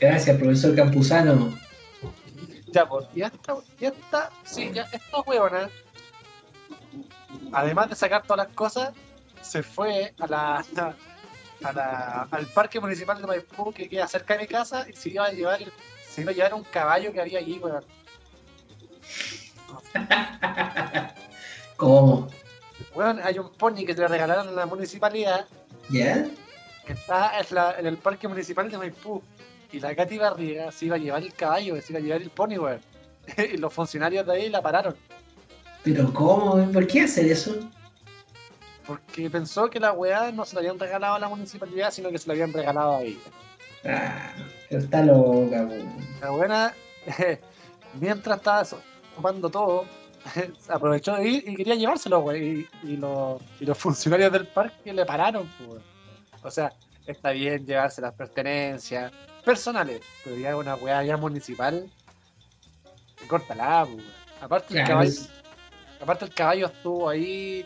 [0.00, 1.52] Gracias, profesor Campuzano.
[2.72, 5.68] Ya, pues, y esta, y esta, sí, ya, esta huevona,
[7.52, 8.92] además de sacar todas las cosas,
[9.40, 10.56] se fue a la,
[11.64, 15.10] a la, al parque municipal de Maipú que queda cerca de mi casa y se
[15.10, 15.60] iba a llevar,
[16.08, 17.84] se iba a llevar un caballo que había allí, weón.
[21.76, 22.28] ¿Cómo?
[22.94, 25.46] Weón, hay un pony que le regalaron a la municipalidad
[25.88, 26.26] ¿Ya?
[26.86, 29.22] que está en, la- en el parque municipal de Maipú.
[29.72, 32.30] Y la Katy Barriga se iba a llevar el caballo, se iba a llevar el
[32.30, 32.80] pony, weón.
[33.52, 34.96] y los funcionarios de ahí la pararon.
[35.84, 36.70] ¿Pero cómo?
[36.72, 37.56] ¿Por qué hacer eso?
[38.86, 42.18] Porque pensó que la weá no se la habían regalado a la municipalidad, sino que
[42.18, 43.18] se la habían regalado a ella.
[43.84, 44.32] Ah,
[44.68, 45.74] está loca, po.
[46.20, 46.74] La buena,
[48.00, 48.66] mientras estaba
[49.12, 49.86] ocupando todo,
[50.68, 52.68] aprovechó de ir y quería llevárselo, güey.
[52.82, 55.82] Y, y los, y los funcionarios del parque le pararon, pues.
[56.42, 56.72] O sea,
[57.06, 59.12] está bien llevarse las pertenencias
[59.44, 61.88] personales, pero ya una weá ya municipal,
[63.28, 64.04] córtala, pues.
[64.40, 65.10] Aparte el caballo,
[66.00, 67.64] aparte el caballo estuvo ahí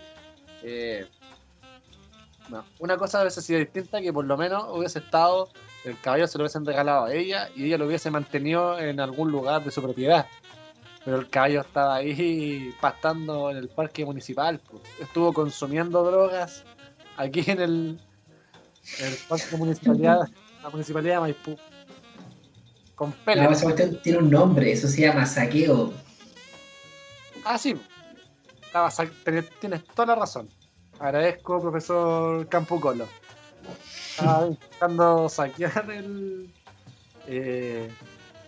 [0.63, 1.07] eh,
[2.49, 5.49] no, una cosa hubiese sido distinta que por lo menos hubiese estado,
[5.85, 9.31] el caballo se lo hubiesen regalado a ella y ella lo hubiese mantenido en algún
[9.31, 10.27] lugar de su propiedad.
[11.05, 14.83] Pero el caballo estaba ahí pastando en el parque municipal, pues.
[15.01, 16.65] estuvo consumiendo drogas
[17.17, 18.01] aquí en el,
[18.99, 20.29] en el parque municipalidad,
[20.63, 21.59] la municipalidad de Maipú.
[22.95, 23.51] Con No, pelo.
[23.51, 25.93] esa cuestión tiene un nombre, eso se llama saqueo.
[27.45, 27.77] Ah, sí.
[29.25, 30.49] Ten- tienes toda la razón.
[30.99, 33.07] Agradezco, profesor Campucolo.
[34.11, 36.53] Estaba intentando saquear el
[37.27, 37.89] eh,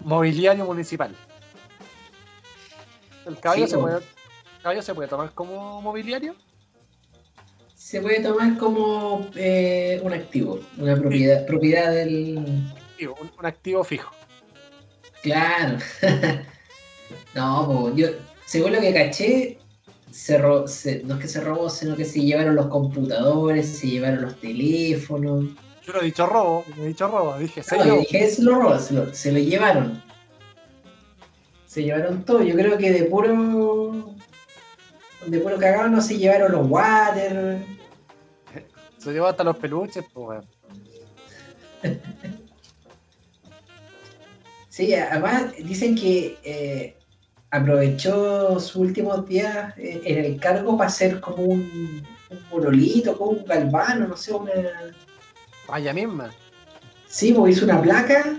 [0.01, 1.15] mobiliario municipal.
[3.25, 6.35] ¿El caballo, Sí, se puede, el caballo se puede tomar como mobiliario?
[7.75, 12.37] Se puede tomar como eh, un activo, una propiedad, propiedad del.
[12.39, 14.11] Un, un activo fijo.
[15.23, 15.79] Claro.
[17.35, 18.09] no, yo,
[18.45, 19.59] según lo que caché,
[20.17, 23.87] se ro- se- no es que se robó, sino que se llevaron los computadores, se
[23.89, 25.45] llevaron los teléfonos.
[25.85, 27.97] Yo no he dicho robo, no he dicho robo, dije No, yo sello.
[28.01, 30.03] dije, se lo robó, se lo, se lo llevaron.
[31.67, 32.43] Se llevaron todo.
[32.43, 34.15] Yo creo que de puro.
[35.27, 37.59] De puro cagado no se llevaron los water.
[38.97, 40.43] Se llevó hasta los peluches, pues.
[44.71, 46.97] Sí, además dicen que eh,
[47.51, 53.33] aprovechó sus últimos días eh, en el cargo para hacer como un, un monolito, como
[53.33, 54.53] un galvano, no sé, una.
[55.69, 56.31] Vaya misma.
[57.07, 58.37] Sí, pues hizo una placa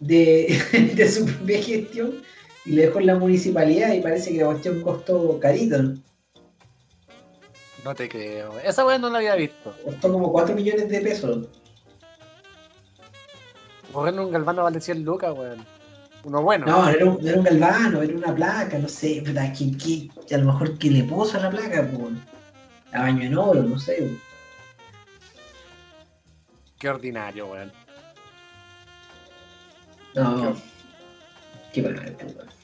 [0.00, 0.58] de,
[0.94, 2.22] de su propia gestión
[2.64, 5.82] y le dejó en la municipalidad y parece que la cuestión costó carito.
[5.82, 5.94] ¿no?
[7.84, 8.58] No te creo.
[8.60, 9.74] Esa weón no la había visto.
[9.84, 11.46] Costó como 4 millones de pesos.
[13.92, 15.64] Correr un galvano vale 100 lucas, weón.
[16.24, 16.66] Uno bueno.
[16.66, 19.70] No, no era un, no era un galvano, era una placa, no sé, puta, ¿qué,
[19.76, 22.14] qué- a lo mejor que le puso a la placa, pues.
[22.92, 23.96] A baño en oro, no sé.
[23.98, 24.12] pues.
[26.78, 27.72] Qué ordinario, weón.
[30.14, 30.54] No.
[31.72, 32.54] Qué mal, weón.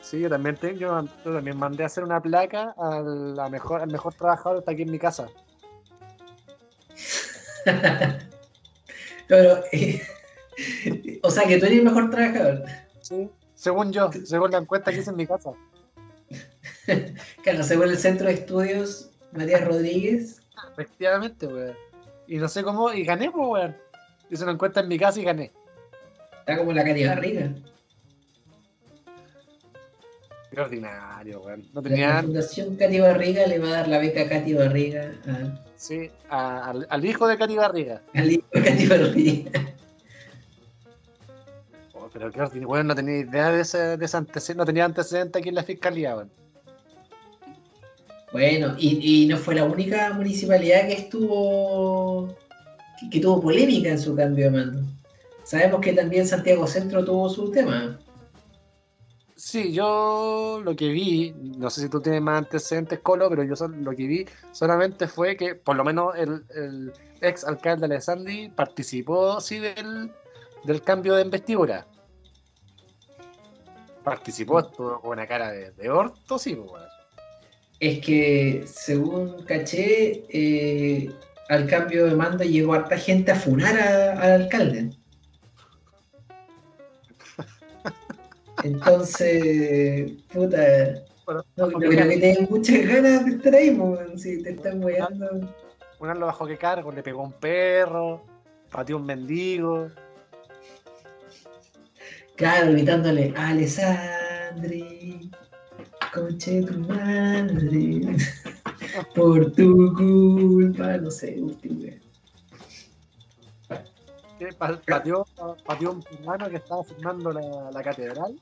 [0.00, 3.82] Sí, yo también, te- yo, yo también mandé a hacer una placa a la mejor,
[3.82, 5.28] al mejor trabajador que está aquí en mi casa.
[9.28, 10.00] Pero, eh,
[11.22, 12.64] o sea, que tú eres el mejor trabajador.
[13.00, 13.28] Sí.
[13.54, 15.50] Según yo, según la encuesta que hice en mi casa.
[17.42, 20.40] Claro, según el Centro de Estudios Matías Rodríguez.
[20.72, 21.74] Efectivamente, weón.
[22.26, 23.76] Y no sé cómo, y gané, pues, weón.
[24.30, 25.52] Hice una encuesta en mi casa y gané.
[26.40, 27.50] Está como la Katy Barriga.
[30.50, 31.64] Qué ordinario, weón.
[31.74, 35.12] No La, la Fundación Katy Barriga le va a dar la beca a Katy Barriga
[35.26, 38.02] a- sí, a- al, al hijo de Cati Barriga.
[38.14, 39.50] al hijo de Katy Barriga.
[42.12, 45.48] Pero ordinario, weón, no tenía idea de ese, de ese antecedente, no tenía antecedente aquí
[45.48, 46.30] en la fiscalía, weón.
[48.32, 52.36] Bueno, y, y no fue la única municipalidad que estuvo.
[53.00, 54.82] Que, que tuvo polémica en su cambio de mando.
[55.44, 57.98] Sabemos que también Santiago Centro tuvo su tema.
[59.34, 63.54] Sí, yo lo que vi, no sé si tú tienes más antecedentes, Colo, pero yo
[63.68, 66.92] lo que vi solamente fue que por lo menos el, el
[67.22, 70.10] ex alcalde de Sandy participó, sí, del,
[70.64, 71.86] del cambio de investidura.
[74.10, 76.86] Participó, estuvo con una cara de, de orto, sí, pues, weón.
[77.80, 81.10] Es que, según caché, eh,
[81.48, 84.90] al cambio de mando llegó harta gente a funar a- al alcalde.
[88.64, 94.42] Entonces, puta, Bueno, no, no creo que tengan muchas ganas de estar ahí, po, si
[94.42, 95.54] te están weando.
[96.00, 98.24] Una lo bajó que cargo, le pegó a un perro,
[98.70, 99.88] pateó a un mendigo.
[102.38, 105.28] Claro, gritándole, Alessandri,
[106.14, 108.16] conche tu madre,
[109.16, 111.90] por tu culpa, no sé, último.
[114.86, 115.26] Pateó,
[115.66, 118.38] pateó un hermano que estaba firmando la, la catedral.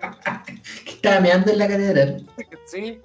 [0.84, 2.26] Que estaba meando en la catedral.
[2.64, 3.02] Sí,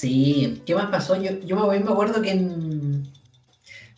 [0.00, 1.20] Sí, ¿qué más pasó?
[1.20, 2.89] Yo, yo me acuerdo que en.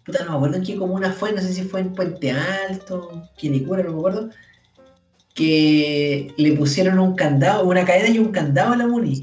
[0.04, 3.22] Puta, no me acuerdo en qué comuna fue, no sé si fue en Puente Alto,
[3.36, 4.30] Quilicura, no me acuerdo.
[5.34, 9.22] Que le pusieron un candado, una cadena y un candado a la Muni.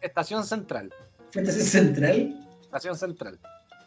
[0.00, 0.92] estación central.
[1.30, 2.36] ¿Fue entonces central?
[2.62, 3.38] Estación central.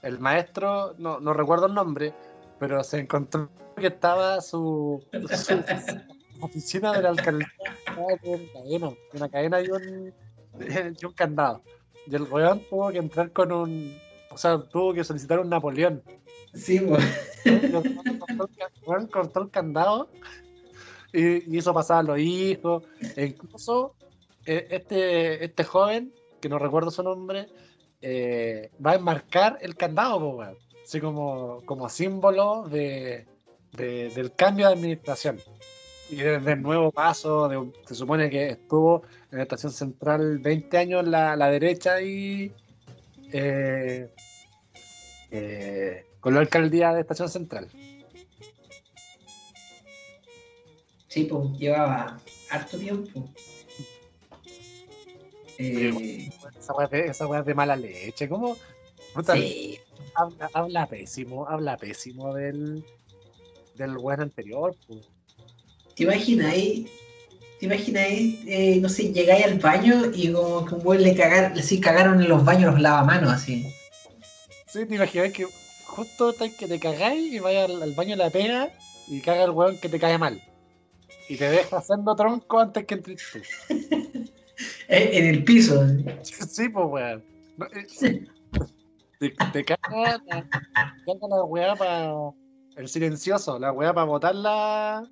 [0.02, 2.14] El maestro, no, no recuerdo el nombre,
[2.60, 5.64] pero se encontró que estaba su, su
[6.42, 7.48] oficina de la alcaldía
[7.96, 10.14] con una cadena, una cadena y un,
[11.02, 11.62] y un candado.
[12.06, 13.98] Y el weón tuvo que entrar con un.
[14.30, 16.04] O sea, tuvo que solicitar un Napoleón.
[16.54, 17.04] Sí, pues.
[17.46, 17.72] El
[19.10, 20.10] cortó el el el candado
[21.12, 22.84] y, eso pasaba a los hijos.
[23.16, 23.96] E incluso
[24.46, 27.48] eh, este, este joven, que no recuerdo su nombre,
[28.02, 30.58] eh, va a enmarcar el candado, po, weón.
[30.84, 33.26] así como, como símbolo de,
[33.74, 35.40] de- del cambio de administración.
[36.10, 40.78] Y de- del nuevo paso, de- se supone que estuvo en la estación central 20
[40.78, 42.52] años la, la derecha y
[43.32, 44.10] eh,
[46.24, 47.68] con la alcaldía de estación central.
[51.10, 52.18] Sí, pues llevaba
[52.50, 53.30] harto tiempo.
[55.58, 56.30] Eh,
[57.10, 58.56] Esa weá es de mala leche, ¿cómo?
[59.34, 59.80] Sí,
[60.16, 62.84] habla, habla pésimo, habla pésimo del,
[63.76, 64.76] del weón anterior.
[64.88, 64.96] po.
[65.94, 66.90] ¿te imagináis?
[67.60, 68.40] ¿Te imagináis?
[68.48, 72.22] eh, no sé, llegáis al baño y como que un weón le cagaron, sí, cagaron
[72.22, 73.72] en los baños los lavamanos así.
[74.68, 75.46] Sí, te imaginas que
[75.94, 78.72] justo está que te cagáis y vayas al, al baño de la pega
[79.08, 80.42] y caga el weón que te cae mal.
[81.30, 83.40] Y te deja haciendo tronco antes que entres tú.
[84.88, 85.84] En el piso.
[86.24, 87.24] Sí, pues weón.
[87.58, 88.26] No, eh,
[89.20, 90.48] Te, te caga la, te
[91.06, 92.14] caga la weá para.
[92.76, 95.04] El silencioso, la weá para botarla.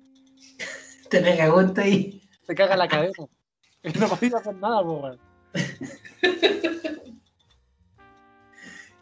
[1.08, 2.22] Te la cagó ahí.
[2.46, 3.12] Te caga la cadena.
[3.98, 5.20] No podías hacer nada, pues weón.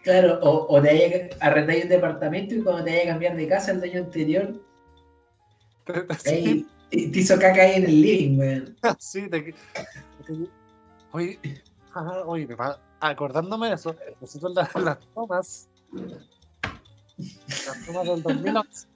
[0.03, 3.49] Claro, o, o te haya arrendáis un departamento y cuando te vayas a cambiar de
[3.49, 4.55] casa el dueño anterior,
[6.19, 8.77] Sí, ahí, te, te hizo caca ahí en el living, weón.
[8.99, 9.55] sí, te,
[11.13, 11.39] Oye,
[12.27, 15.69] oye, me va- acordándome de eso, nosotros las, las tomas.
[17.67, 18.89] Las tomas del 2011.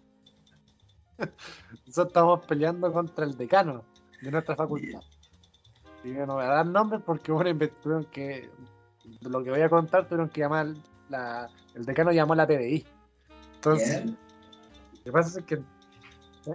[1.87, 3.85] Nosotros estamos peleando contra el decano
[4.21, 5.01] de nuestra facultad.
[6.03, 8.51] Y yo no voy a dar nombres porque bueno, tuvieron que.
[9.23, 10.69] Lo que voy a contar, tuvieron que llamar.
[11.09, 12.85] La, el decano llamó a la PDI.
[13.57, 15.63] Entonces, lo que pasa es que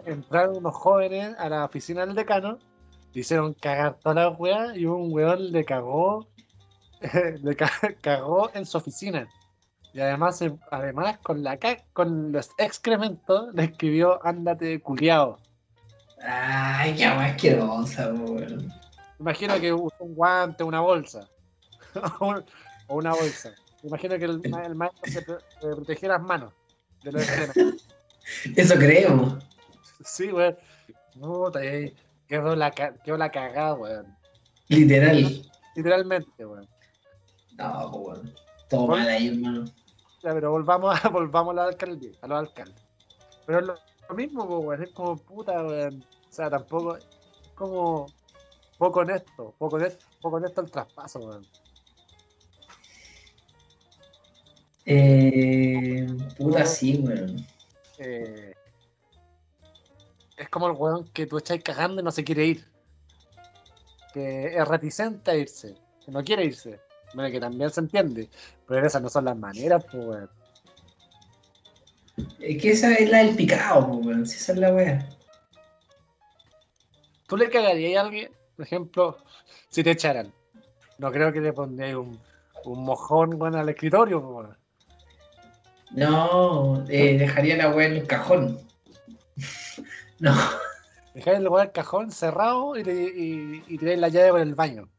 [0.06, 2.58] entraron unos jóvenes a la oficina del decano,
[3.14, 6.28] le hicieron cagar toda la weá y un weón le cagó,
[7.42, 7.72] le ca-
[8.02, 9.28] cagó en su oficina.
[9.94, 10.40] Y además,
[10.70, 11.58] además con la
[11.94, 15.40] con los excrementos le escribió ándate culiao.
[16.22, 18.72] Ay, qué agua asquerosa, weón.
[19.20, 21.28] Imagino que usó un guante, una bolsa.
[22.20, 22.36] o
[22.90, 23.52] una bolsa.
[23.84, 26.54] Imagino que el, el maestro se, se protegió las manos
[27.04, 27.88] de los excrementos.
[28.56, 29.44] Eso creemos.
[30.04, 30.58] Sí, weón.
[31.20, 31.62] Puta,
[32.28, 34.18] quedó la, quedó la cagada, weón.
[34.68, 35.42] Literal.
[35.76, 36.68] Literalmente, weón.
[37.58, 38.34] No, weón.
[38.70, 39.66] Todo mal ahí, hermano.
[40.22, 42.86] Ya, pero volvamos a, volvamos a la alcaldía, a los alcaldes.
[43.46, 43.76] Pero es lo,
[44.10, 46.04] lo mismo, weón, es como puta, weón.
[46.04, 47.08] O sea, tampoco, es
[47.56, 48.06] como
[48.78, 51.46] poco honesto, poco honesto, poco honesto el traspaso, weón.
[54.92, 57.46] Eh, puta, sí, weón.
[58.00, 58.56] Eh,
[60.36, 62.68] es como el weón que tú estás cagando y no se quiere ir.
[64.16, 66.80] Que es reticente a irse, que no quiere irse.
[67.14, 68.30] Bueno, que también se entiende,
[68.68, 70.30] pero esas no son las maneras, pues, weón.
[72.40, 74.26] Es que esa es la del picado, pues, weón.
[74.26, 75.08] Si esa es la weá.
[77.28, 79.18] ¿Tú le cagarías a alguien, por ejemplo,
[79.70, 80.34] si te echaran?
[80.98, 82.20] No creo que le pondrías un,
[82.66, 84.20] un mojón bueno, al escritorio.
[84.20, 84.59] po, weón.
[85.92, 88.60] No, eh, dejaría la weá en el cajón.
[90.22, 90.36] No,
[91.14, 94.90] Dejáis el lugar del cajón cerrado y, y, y tiráis la llave por el baño.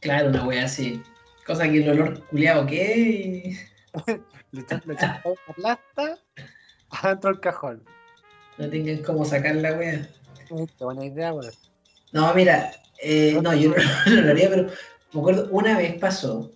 [0.00, 1.02] claro, una weá así.
[1.46, 3.56] Cosa que el olor culiado que
[4.52, 4.96] Le echas la
[5.56, 6.18] plasta
[6.90, 7.82] adentro del cajón.
[8.58, 10.06] no tengan cómo sacar la weá.
[10.78, 11.54] Buena idea, weón.
[12.12, 13.76] No, mira, eh, no, yo no,
[14.14, 14.68] no lo haría, pero
[15.14, 16.50] me acuerdo, una vez pasó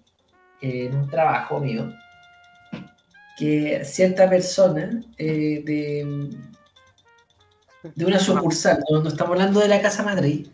[0.60, 1.90] eh, en un trabajo mío
[3.40, 6.28] que cierta persona eh, de,
[7.94, 10.46] de una sucursal, no, no estamos hablando de la Casa Madrid,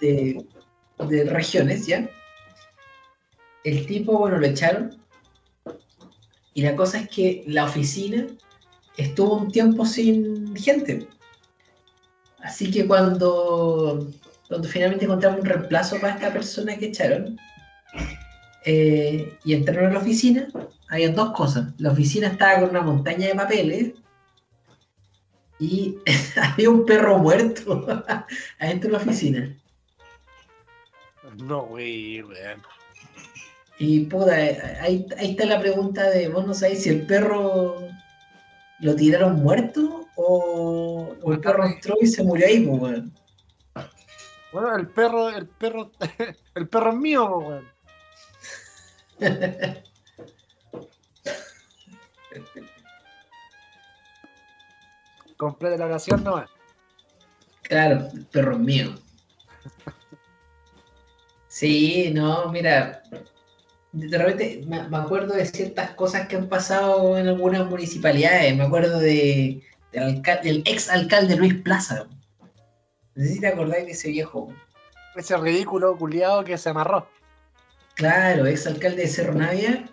[0.00, 0.44] de-
[1.08, 2.08] de regiones, ¿ya?
[3.64, 4.96] El tipo, bueno, lo echaron.
[6.54, 8.26] Y la cosa es que la oficina
[8.96, 11.06] estuvo un tiempo sin gente.
[12.40, 14.08] Así que cuando,
[14.48, 17.36] cuando finalmente encontramos un reemplazo para esta persona que echaron,
[18.64, 20.48] eh, y entraron a la oficina,
[20.88, 21.72] había dos cosas.
[21.78, 23.92] La oficina estaba con una montaña de papeles
[25.58, 25.98] y
[26.40, 27.86] había un perro muerto
[28.58, 29.56] adentro de la oficina.
[31.42, 32.62] No, güey, weón.
[33.78, 37.76] Y puta, ahí, ahí está la pregunta de vos no sabés si el perro
[38.78, 43.12] lo tiraron muerto o, o el perro entró y se murió ahí, weón.
[44.52, 45.90] Bueno, el perro, el perro,
[46.54, 47.74] el perro es mío, weón.
[55.36, 56.48] Complete la oración nomás.
[57.62, 58.94] Claro, el perro mío.
[61.48, 63.02] Sí, no, mira,
[63.92, 68.56] de repente me, acuerdo de ciertas cosas que han pasado en algunas municipalidades.
[68.56, 69.62] Me acuerdo de,
[69.92, 72.06] del, alca- del ex alcalde Luis Plaza.
[73.14, 74.52] No sé si te acordás de ese viejo.
[75.14, 77.08] Ese ridículo culiado que se amarró.
[77.94, 79.88] Claro, ex alcalde de Cerro Navia,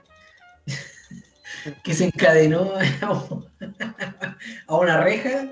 [1.84, 2.74] que se encadenó
[4.68, 5.48] a una reja.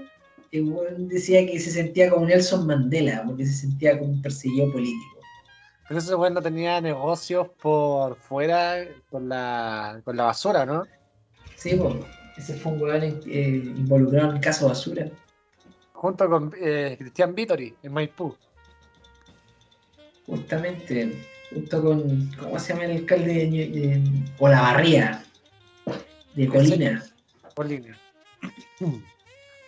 [0.52, 4.72] Y weón decía que se sentía como Nelson Mandela, porque se sentía como un perseguido
[4.72, 5.20] político.
[5.88, 10.86] Pero ese weón no tenía negocios por fuera con la, con la basura, ¿no?
[11.56, 11.96] Sí, pues,
[12.38, 15.08] ese fue un weón eh, involucrado en el caso basura.
[15.94, 18.36] Junto con eh, Cristian Vittori en Maipú.
[20.26, 24.02] Justamente, junto con, ¿cómo se llama el alcalde de, de
[24.40, 25.24] Olavarría?
[26.40, 27.04] De Colina.
[27.56, 27.98] Por línea.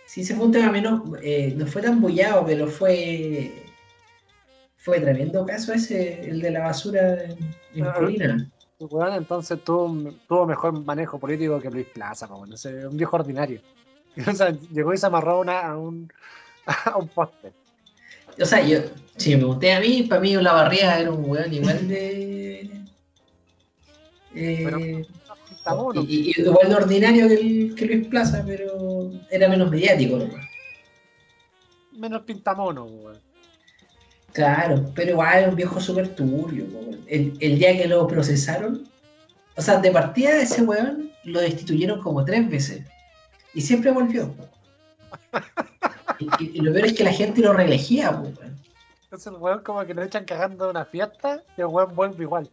[0.06, 3.64] Sí, se fue un tema menos, eh, no fue tan bullado, pero fue
[4.76, 7.38] fue tremendo caso ese, el de la basura en,
[7.74, 8.50] en Ah, Colina.
[8.78, 12.52] Weón entonces tuvo, tuvo mejor manejo político que Luis Plaza, weón.
[12.52, 13.60] Ese es un viejo ordinario.
[14.28, 16.12] O sea, llegó y se amarró a una- a un,
[16.84, 17.52] a un poste.
[18.38, 18.80] O sea, yo,
[19.16, 22.70] si me pregunté a mí, para mí Olavarría era un weón igual de...
[24.34, 25.06] eh,
[26.08, 30.46] Y, y- igual de ordinario que, el- que Luis Plaza, pero era menos mediático nomás.
[31.92, 33.18] Menos pintamono, weón.
[34.32, 36.64] Claro, pero igual era un viejo súper turbio.
[37.06, 38.88] El, el día que lo procesaron,
[39.56, 42.82] o sea, de partida ese weón lo destituyeron como tres veces.
[43.54, 44.34] Y siempre volvió.
[46.18, 48.38] Y, y- y lo peor es que la gente lo reelegía, weón.
[49.04, 52.22] Entonces el weón como que lo echan cagando de una fiesta y el weón vuelve
[52.22, 52.48] igual.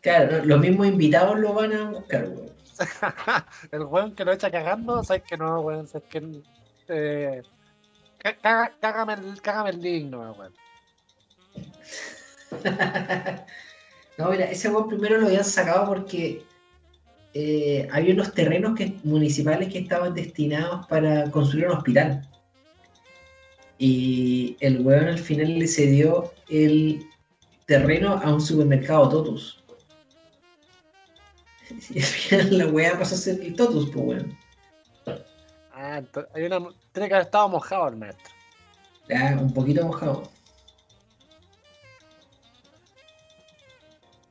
[0.00, 2.48] Claro, los mismos invitados lo van a buscar, weón.
[3.72, 6.42] el weón que lo echa cagando, sabes que no, weón, sabes que
[6.88, 7.42] eh,
[8.18, 10.54] caga- cágame, el, cágame el digno, weón.
[14.18, 16.44] no, mira, ese weón primero lo habían sacado porque
[17.34, 22.28] eh, había unos terrenos que, municipales que estaban destinados para construir un hospital.
[23.78, 27.06] Y el weón al final le cedió el
[27.66, 29.62] terreno a un supermercado Totus.
[31.90, 34.38] Y al final la weá pasó a ser el Totus, pues weón.
[35.72, 36.02] Ah,
[36.34, 36.58] hay una,
[36.92, 38.32] tiene que haber estado mojado el maestro.
[39.08, 40.30] Ya, un poquito mojado.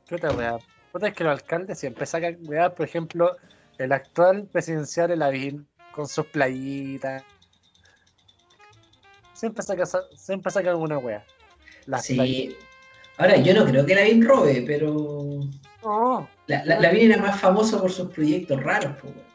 [0.08, 0.58] Puta weá.
[0.92, 3.36] Puta es que los alcaldes siempre sacan weá, por ejemplo,
[3.78, 7.22] el actual presidencial de Lavín con sus playitas.
[9.34, 9.84] Siempre saca,
[10.16, 11.24] siempre saca alguna weá.
[11.86, 12.14] Las Sí.
[12.14, 12.64] playitas.
[13.18, 15.40] Ahora, yo no creo que Lavín robe, pero.
[15.88, 19.26] No, La, la, Lavín era más famoso por sus proyectos raros, pues weón.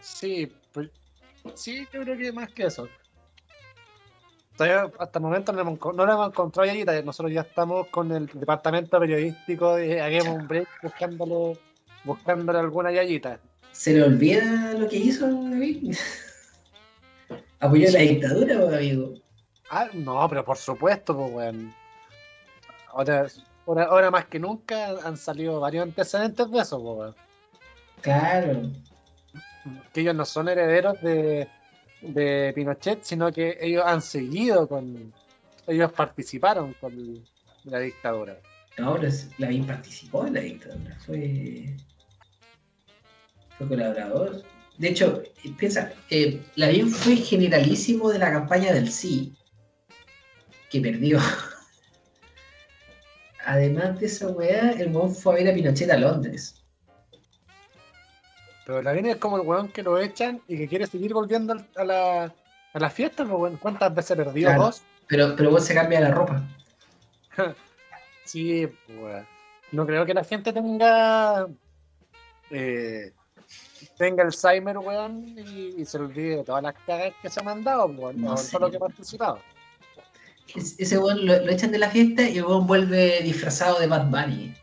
[0.00, 0.88] sí, pues,
[1.54, 2.88] sí, yo creo que más que eso.
[4.56, 7.86] Todavía hasta el momento no, hemos, enco- no lo hemos encontrado ahí, nosotros ya estamos
[7.88, 11.58] con el departamento periodístico de Hagamos un Break buscándole,
[12.04, 13.38] buscándole alguna yayita.
[13.72, 15.94] ¿Se le olvida lo que hizo David?
[17.60, 19.12] ¿Apoyó la dictadura, amigo?
[19.68, 21.74] Ah, no, pero por supuesto, pues, weón.
[22.88, 23.26] Ahora,
[23.66, 27.14] ahora, ahora más que nunca han salido varios antecedentes de eso, weón.
[28.00, 28.70] Claro.
[29.92, 31.48] Que ellos no son herederos de,
[32.02, 35.12] de Pinochet, sino que ellos han seguido con.
[35.66, 37.24] Ellos participaron con
[37.64, 38.36] la dictadura.
[38.78, 39.08] Ahora
[39.38, 40.98] Lavín participó en la dictadura.
[41.06, 41.74] Fue.
[43.56, 44.42] Fue colaborador.
[44.76, 45.22] De hecho,
[45.56, 49.32] piensa, eh, Lavín fue generalísimo de la campaña del sí,
[50.70, 51.18] que perdió.
[53.46, 56.64] Además de esa weá, el weón fue a ver a Pinochet a Londres.
[58.66, 61.54] Pero la viene es como el weón que lo echan y que quiere seguir volviendo
[61.76, 62.24] a la,
[62.72, 63.56] a la fiesta, pues, weón.
[63.58, 64.48] ¿Cuántas veces perdió?
[64.48, 64.62] Claro.
[64.64, 64.82] Dos.
[65.06, 66.42] Pero, pero vos se cambia la ropa.
[68.24, 69.26] Sí, pues, weón.
[69.72, 71.46] No creo que la gente tenga.
[72.50, 73.12] eh,
[73.98, 77.84] tenga Alzheimer, weón, y, y se olvide de todas las cagas que se han mandado,
[77.86, 78.18] weón.
[78.20, 78.50] No No sé.
[78.52, 79.40] solo que ha participado.
[80.54, 83.86] Es- ese weón lo, lo echan de la fiesta y el weón vuelve disfrazado de
[83.86, 84.54] Bad Bunny.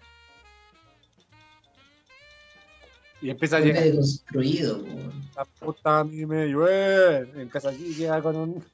[3.21, 3.83] Y empieza a llegar.
[3.83, 5.29] deconstruido, weón.
[5.35, 7.29] La puta a mí me llueve.
[7.41, 8.65] Empieza aquí y llega con un-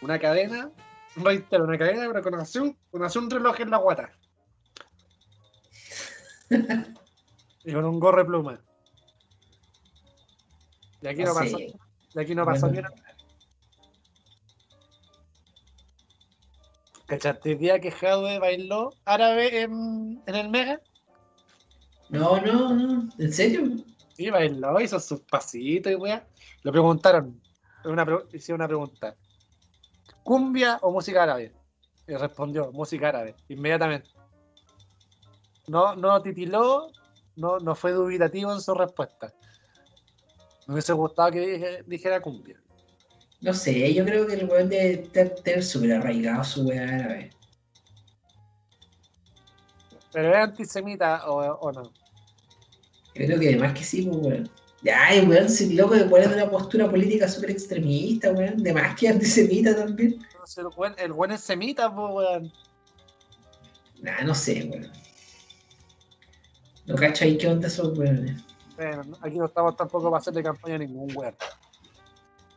[0.00, 0.70] una cadena.
[1.16, 4.10] Reitero, una cadena, pero con así un, con así un reloj en la guata.
[7.64, 8.60] y con un gorro de pluma.
[11.02, 11.40] Y aquí no, No sé.
[11.44, 11.58] pasó.
[11.58, 12.88] Y aquí no pasó Bueno.
[12.90, 13.11] ni una.
[17.12, 20.80] ¿Cachaste día que Jadwe bailó árabe en, en el Mega?
[22.08, 23.06] No, no, no.
[23.18, 23.64] ¿En serio?
[24.14, 26.26] Sí, bailó, hizo sus pasitos y weá.
[26.62, 27.38] Le preguntaron,
[27.84, 29.14] una pre- hicieron una pregunta.
[30.22, 31.52] ¿cumbia o música árabe?
[32.08, 34.08] Y respondió, música árabe, inmediatamente.
[35.66, 36.92] No, no titiló,
[37.36, 39.34] no, no fue dubitativo en su respuesta.
[40.66, 42.58] Me hubiese gustado que dije- dijera cumbia.
[43.42, 47.32] No sé, yo creo que el weón debe tener súper arraigado su weá árabe.
[50.12, 51.92] ¿Pero es antisemita o, o no?
[53.14, 54.50] Yo creo que además que sí, pues weón.
[54.82, 58.62] Ya, y weón, si loco de poner una postura política súper extremista, weón.
[58.62, 60.24] De más que antisemita también.
[60.98, 62.52] El buen es semita, pues, weón.
[64.00, 64.90] Nah, no sé, weón.
[66.86, 68.40] No cacho ahí qué onda esos weones.
[68.76, 71.34] Bueno, no- aquí no estamos tampoco para hacerle campaña a ningún weón.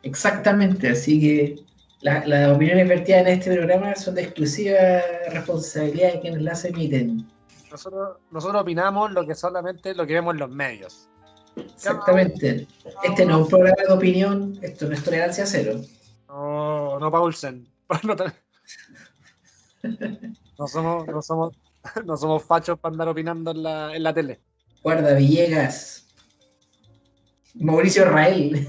[0.05, 1.59] Exactamente, así que
[2.01, 4.77] la- las opiniones vertidas en este programa son de exclusiva
[5.31, 7.25] responsabilidad de quienes las emiten.
[7.71, 11.09] Nosotros, nosotros opinamos lo que solamente lo que vemos en los medios.
[11.55, 12.67] Exactamente.
[13.03, 15.81] Este no es un programa de opinión, esto no es tolerancia cero.
[16.27, 17.67] No, no Paulsen.
[20.57, 21.53] No, somos, no somos,
[22.05, 24.39] no somos fachos para andar opinando en la, en la tele.
[24.81, 26.07] Guarda Villegas.
[27.55, 28.67] Mauricio Israel.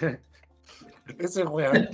[1.18, 1.88] Ese weón.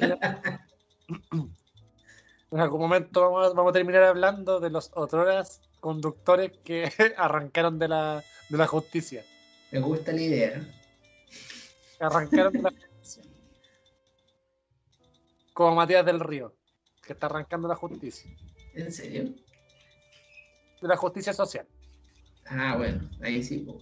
[2.51, 7.79] En algún momento vamos a, vamos a terminar hablando de los otroras conductores que arrancaron
[7.79, 9.25] de la, de la justicia.
[9.71, 10.69] Me gusta la idea.
[11.99, 13.23] Arrancaron de la justicia.
[15.55, 16.55] Como Matías del Río,
[17.07, 18.31] que está arrancando la justicia.
[18.75, 19.35] ¿En serio?
[20.81, 21.67] De la justicia social.
[22.47, 23.59] Ah, bueno, ahí sí.
[23.59, 23.81] po.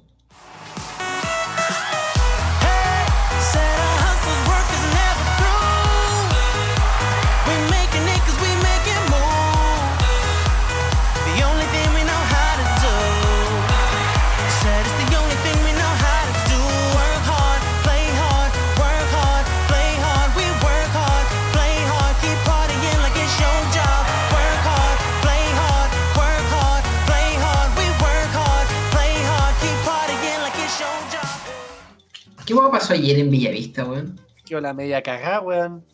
[34.60, 35.84] La media cagada, weón.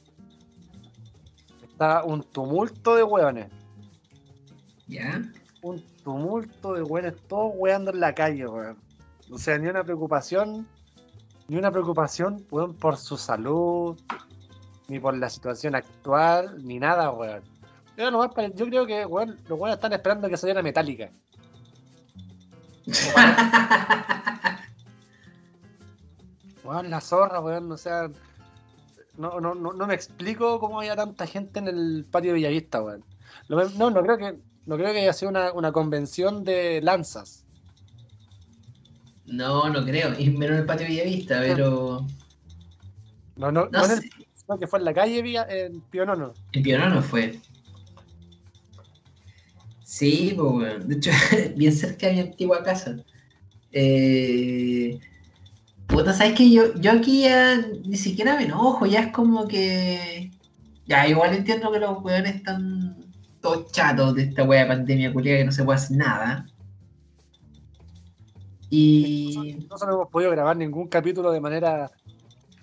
[1.62, 3.49] Está un tumulto de weones.
[4.87, 5.23] ¿Ya?
[5.62, 8.77] Un tumulto de weones, todos weando en la calle, weón.
[9.31, 10.67] O sea, ni una preocupación,
[11.49, 14.01] ni una preocupación, weón, por su salud,
[14.89, 17.43] ni por la situación actual, ni nada, weón.
[17.97, 21.11] Yo, nomás yo creo que, weón, los weones están esperando que saliera metálica.
[26.67, 28.11] Weón, la zorra, weón, o sea.
[29.19, 32.83] No, no, no, no me explico cómo había tanta gente en el patio de Villavista,
[32.83, 33.05] weón.
[33.49, 34.39] No, no creo que.
[34.67, 37.45] No creo que haya sido una, una convención de lanzas.
[39.27, 40.19] No, no creo.
[40.19, 42.07] Y menos en el patio Villavista, pero.
[43.37, 46.33] No, no, No no en el- sino que fue en la calle Villa, en Pionono.
[46.53, 47.39] En Pionono no fue.
[49.85, 50.89] Sí, pues, weón.
[50.89, 51.11] De hecho,
[51.57, 52.97] bien cerca de mi antigua casa.
[53.73, 54.99] Eh...
[55.97, 60.30] Puta, ¿sabes que yo, yo aquí ya ni siquiera me enojo, ya es como que.
[60.86, 62.97] Ya, igual entiendo que los weones están
[63.40, 66.47] todos chatos de esta wea de pandemia culiada que no se puede hacer nada.
[68.68, 69.55] Y.
[69.55, 71.90] Nosotros no hemos podido grabar ningún capítulo de manera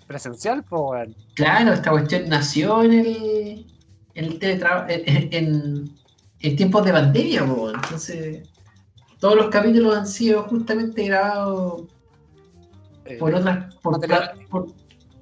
[0.06, 1.08] presencial, pues.
[1.34, 3.66] Claro, esta cuestión nació en el,
[4.14, 5.90] en el teletraba- en, en-
[6.38, 8.48] en tiempos de pandemia, po, entonces
[9.18, 11.84] todos los capítulos han sido justamente grabados
[13.06, 14.32] Eh, por otras por, Material.
[14.34, 14.66] pla- por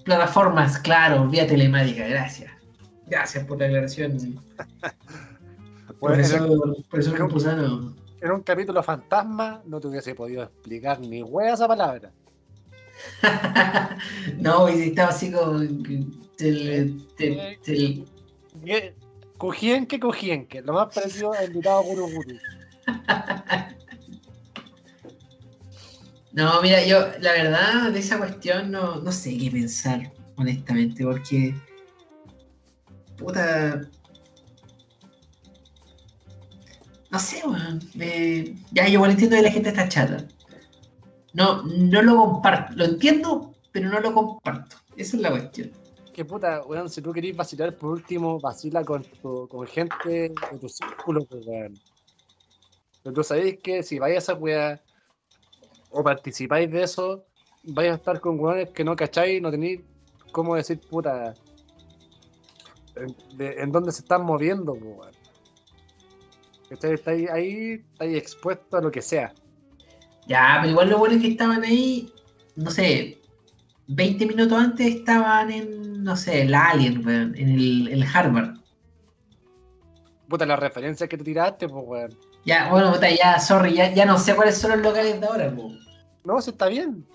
[0.05, 2.51] plataformas, claro, vía telemática, gracias.
[3.07, 4.39] Gracias por la aclaración, el-
[6.01, 7.95] profesor, Campuzano.
[8.21, 12.11] en un capítulo fantasma no te hubiese podido explicar ni wea esa palabra.
[14.39, 16.05] no, y estaba así como que
[16.37, 18.05] tel- tel- tel-
[18.65, 18.95] ¿Qué?
[19.39, 20.63] Cojienque, cojienque.
[20.63, 22.37] Lo más parecido a invitado Guru Guru.
[26.33, 31.55] No, mira, yo la verdad de esa cuestión no, no sé qué pensar, honestamente, porque.
[33.19, 33.83] Puta.
[37.11, 37.81] No sé, weón.
[37.95, 40.27] me- Ya, yo igual entiendo que la gente está chata.
[41.35, 42.75] No, no lo comparto.
[42.77, 44.77] Lo entiendo, pero no lo comparto.
[44.97, 45.71] Esa es la cuestión.
[46.15, 50.59] Que puta, weón, si tú querés vacilar por último, vacila con, tu- con gente de
[50.61, 51.79] tu círculo, pues, weón.
[53.03, 54.81] Pero tú sabéis que si vais a esa weá
[55.93, 57.25] o participáis de eso,
[57.65, 59.81] vais a estar con weones que no cacháis, no tenéis
[60.33, 61.35] cómo decir, puta,
[62.97, 65.13] en, de- en dónde se están moviendo, weón.
[66.71, 69.33] Estáis ahí, estáis expuestos a lo que sea.
[70.27, 72.11] Ya, pero igual lo bueno es que estaban ahí,
[72.57, 73.21] no sé,
[73.89, 78.57] 20 minutos antes estaban en, no sé, el Alien, weón, en el, el Harvard.
[80.29, 82.19] Puta, la referencia que te tiraste, pues, weón.
[82.45, 85.55] Ya, bueno, puta, ya, sorry, ya, ya no sé cuáles son los locales de ahora,
[85.55, 85.71] po.
[86.25, 87.07] No, sí está bien.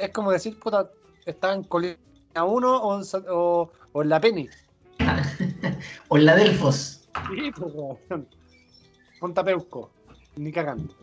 [0.00, 0.90] Es como decir, puta,
[1.24, 1.96] está en Colina
[2.34, 4.48] 1 o, o, o en la Penny.
[6.08, 7.08] o en la Delfos.
[7.28, 8.28] Sí, pues, weón.
[9.20, 9.90] Punta Peuco.
[10.36, 10.94] Ni cagando.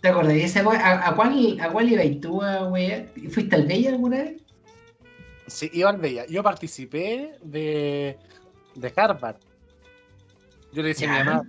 [0.00, 0.34] ¿Te acordás?
[0.34, 0.60] de esa?
[0.60, 3.10] ¿A, a cuál, ¿A cuál ibas tú, a wea?
[3.30, 4.42] ¿Fuiste al Bella alguna vez?
[5.46, 6.26] Sí, iba al Bella.
[6.26, 8.18] Yo participé de,
[8.74, 9.36] de Harvard.
[10.74, 11.42] Yo le dije a mi mamá,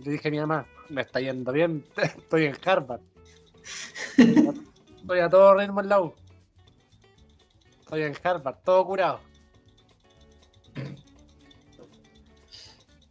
[0.00, 3.00] le dije a mi mamá, me está yendo bien, estoy en Harvard.
[4.16, 6.14] Estoy a todo ritmo en la U.
[7.80, 9.20] Estoy en Harvard, todo curado.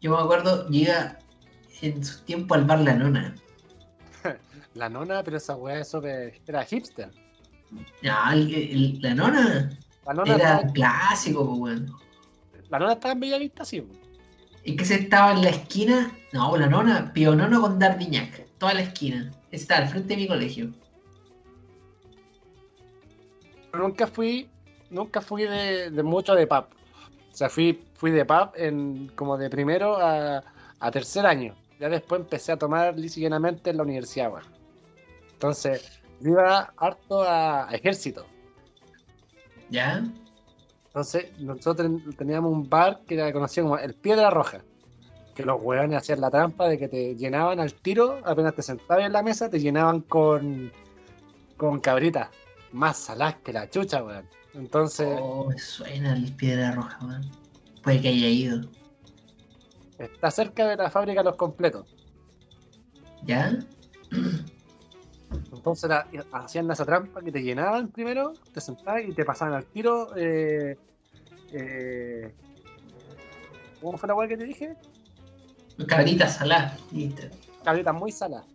[0.02, 1.18] Yo me acuerdo, iba
[1.82, 3.36] en su tiempo al bar La Nona.
[4.76, 7.10] La nona, pero esa weá eso que era hipster.
[8.04, 9.70] No, el- el- la Nona
[10.06, 11.92] La nona, era estaba, clásico, weón.
[12.70, 13.82] la nona estaba en Bellavista, sí.
[13.82, 13.94] po.
[14.66, 16.12] Es que se estaba en la esquina.
[16.34, 18.46] No, la nona, Pionono con Dardiñac.
[18.58, 19.32] Toda la esquina.
[19.52, 20.72] Está al frente de mi colegio.
[23.74, 24.50] Nunca fui,
[24.90, 26.66] nunca fui de, de mucho de pub.
[27.32, 30.44] O sea, fui, fui de pub en, como de primero a,
[30.80, 31.54] a tercer año.
[31.80, 34.46] Ya después empecé a tomar lisianamente en la universidad, weón.
[35.34, 38.26] Entonces, iba harto a, a ejército.
[39.70, 40.04] ¿Ya?
[40.96, 44.64] Entonces, nosotros ten- teníamos un bar que era conocido como el Piedra Roja.
[45.36, 49.04] Que los hueones hacían la trampa de que te llenaban al tiro, apenas te sentabas
[49.06, 50.72] en la mesa, te llenaban con,
[51.58, 52.30] con cabritas.
[52.72, 54.26] Más saladas que la chucha, weón.
[54.54, 57.30] Entonces, Oh, suena el piedra roja, weón.
[57.84, 58.62] Puede que haya ido.
[60.00, 61.94] está cerca de la fábrica Los Completos.
[63.26, 63.60] ¿Ya?
[65.54, 69.66] Entonces era- hacían esa trampa que te llenaban primero, te sentabas y te pasaban al
[69.66, 70.16] tiro.
[70.16, 70.78] eh,
[71.52, 72.34] eh,
[73.82, 74.76] ¿Cómo fue la weá que te dije?
[75.88, 76.78] Cabrita salada.
[76.92, 77.24] Listo.
[77.64, 78.46] cabritas muy saladas.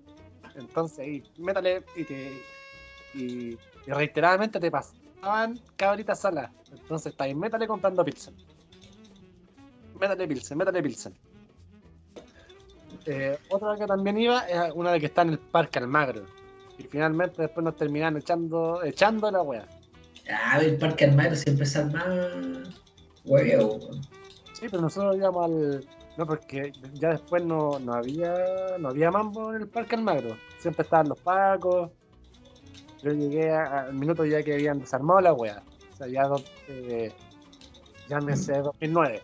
[0.54, 2.42] Entonces ahí, métale y te.
[3.14, 6.52] Y, y reiteradamente te pasaban cabritas saladas.
[6.72, 8.34] Entonces está ahí, métale comprando Pilsen.
[10.00, 11.14] Métale Pilsen, métale Pilsen.
[13.06, 16.24] Eh, otra que también iba es una de que está en el Parque Almagro.
[16.80, 19.66] Y finalmente después nos terminaron echando, echando la wea.
[20.32, 22.28] Ah, el Parque Armado siempre se armaba.
[23.24, 24.00] Hueveo, weón.
[24.54, 25.86] Sí, pero nosotros íbamos al.
[26.16, 28.34] No, porque ya después no, no había
[28.78, 30.36] no había mambo en el Parque Almagro.
[30.58, 31.90] Siempre estaban los pacos.
[33.02, 35.62] Yo llegué a- al minuto ya que habían desarmado la wea.
[35.92, 36.28] O sea, ya
[36.68, 37.12] eh,
[38.08, 39.22] llámese 2009.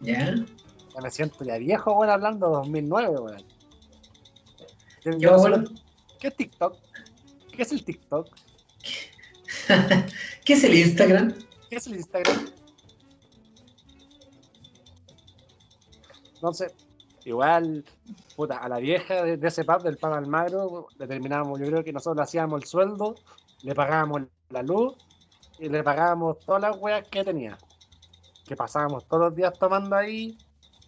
[0.00, 0.34] ¿Ya?
[0.34, 3.42] Ya me siento ya viejo, weón, hablando de 2009, weón.
[5.04, 5.74] Yo- Yo me sé-.
[6.18, 6.76] ¿Qué es TikTok?
[7.52, 8.28] ¿Qué es el TikTok?
[10.44, 11.34] ¿Qué es el Instagram?
[11.70, 12.50] ¿Qué es el Instagram?
[16.34, 16.74] Entonces,
[17.24, 17.84] igual,
[18.36, 21.84] puta, a la vieja de, de ese pub, del pub Almagro, le terminábamos, yo creo
[21.84, 23.14] que nosotros le hacíamos el sueldo,
[23.62, 24.94] le pagábamos la luz
[25.58, 27.58] y le pagábamos todas las weas que tenía.
[28.46, 30.38] Que pasábamos todos los días tomando ahí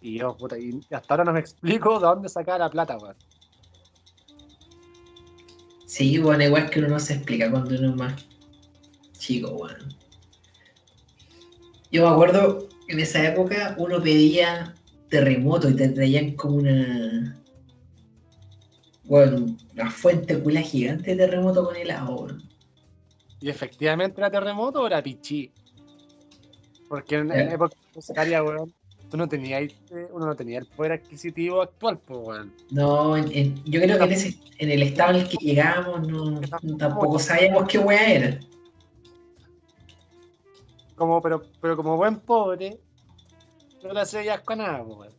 [0.01, 3.15] y yo, puta, y hasta ahora no me explico de dónde sacaba la plata, weón.
[5.91, 8.25] Sí, bueno, igual que uno no se explica cuando uno es más
[9.17, 9.93] chico, weón.
[11.91, 14.73] Yo me acuerdo, en esa época uno pedía
[15.09, 17.37] terremoto y te traían como una.
[19.03, 22.41] Bueno, una fuente culia gigante de terremoto con helado, weón.
[23.41, 25.51] Y efectivamente era terremoto o era pichí.
[26.87, 27.53] Porque en, en Ya.
[27.55, 28.73] época secundaria, weón,
[29.11, 32.53] tú no tenías, eh, uno no tenía el poder adquisitivo actual, pues, weón.
[32.71, 36.07] No, en- en- yo creo que en, ese, en el estado en el que llegábamos
[36.07, 36.39] no,
[36.77, 38.39] tampoco sabíamos qué weá era.
[40.95, 42.79] Como, pero, pero como buen pobre,
[43.83, 45.11] no le hacía asco a nada, pues.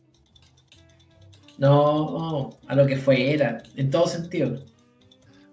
[1.57, 4.57] No, a lo que fue era, en todo sentido.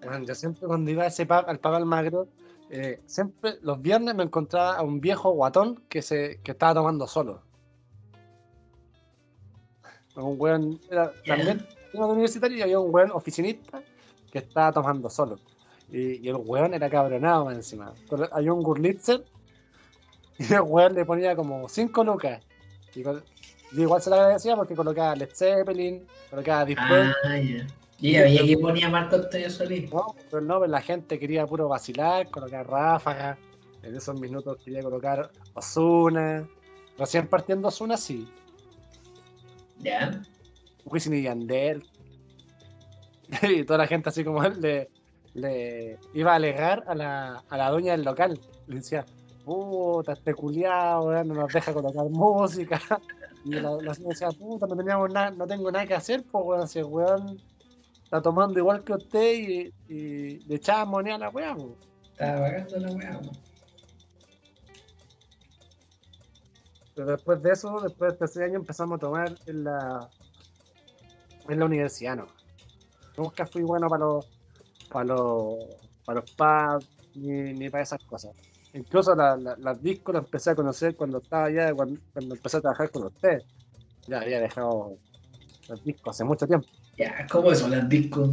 [0.03, 2.27] Weón, yo siempre cuando iba a ese pub, al pub Almagro,
[2.71, 7.05] eh, siempre los viernes me encontraba a un viejo guatón que se que estaba tomando
[7.05, 7.43] solo.
[10.15, 13.81] Un weón, era también de universitario y había un weón oficinista
[14.31, 15.39] que estaba tomando solo.
[15.91, 17.93] Y, y el weón era cabronado más encima.
[18.09, 19.23] Pero Había un Gurlitzer
[20.37, 22.41] y el weón le ponía como 5 lucas.
[22.95, 23.23] Y con-
[23.73, 27.13] yo igual se lo agradecía porque colocaba Led Zeppelin, colocaba Purple.
[27.23, 27.37] Ah.
[27.99, 29.91] Yo ya veía que ponía Marco Antonio Solís.
[29.93, 33.37] No, pero no, pero la gente quería puro vacilar, colocar ráfagas.
[33.83, 36.47] En esos minutos quería colocar Osuna.
[36.97, 38.27] Recién partiendo Osuna, sí.
[39.83, 40.21] Ya.
[40.85, 41.83] Wisin y Yandel.
[43.43, 44.89] Y toda la gente así como él le,
[45.33, 48.39] le iba a alegar a la, a la dueña del local.
[48.67, 49.05] Le decía,
[49.45, 52.81] puta, este culiado, weón, no nos deja colocar música.
[53.43, 56.45] Y la, la señora decía, puta, no teníamos nada, no tengo nada que hacer, pues
[56.45, 57.41] weón, si el weón
[58.03, 61.71] está tomando igual que usted y, y le echaba moneda a la weá, pues.
[62.11, 63.19] Estaba pagando la weá,
[66.95, 70.09] Pero después de eso, después de tercer año empezamos a tomar en la
[71.49, 72.27] en la universidad, ¿no?
[73.17, 74.25] Nunca fui bueno para los
[74.89, 75.57] para los
[76.05, 78.31] para los pubs ni, ni para esas cosas.
[78.73, 82.57] Incluso la- la- las discos las empecé a conocer cuando estaba allá, cuando, cuando empecé
[82.57, 83.43] a trabajar con usted.
[84.07, 84.97] Ya había dejado
[85.67, 86.67] los discos hace mucho tiempo.
[86.97, 87.67] Ya, ¿cómo eso?
[87.67, 88.29] Las discos.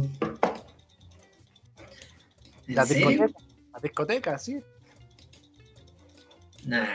[2.67, 3.31] ¿En Las discotecas,
[3.73, 4.63] las discotecas, sí.
[6.65, 6.85] Nah,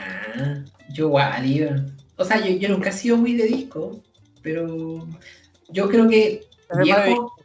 [0.95, 1.93] yo igual.
[2.15, 4.01] O sea, yo, yo nunca he sido muy de disco,
[4.41, 5.05] pero
[5.69, 7.35] yo creo que Eres más de, viejo.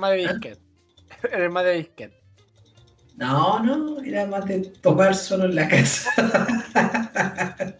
[0.00, 0.32] más de ¿Ah?
[0.32, 0.58] disquet.
[1.32, 2.12] Eres más de disquet.
[3.16, 6.10] No, no, era más de tomar solo en la casa.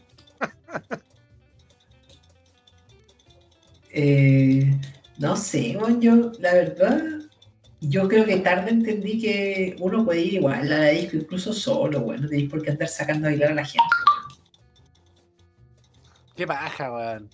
[3.96, 4.76] Eh,
[5.18, 7.00] no sé, bueno, yo, la verdad,
[7.80, 12.00] yo creo que tarde entendí que uno puede ir igual a la disco, incluso solo,
[12.00, 13.84] bueno, no tenéis por qué andar sacando a bailar a la gente.
[16.36, 17.28] Qué paja, weón.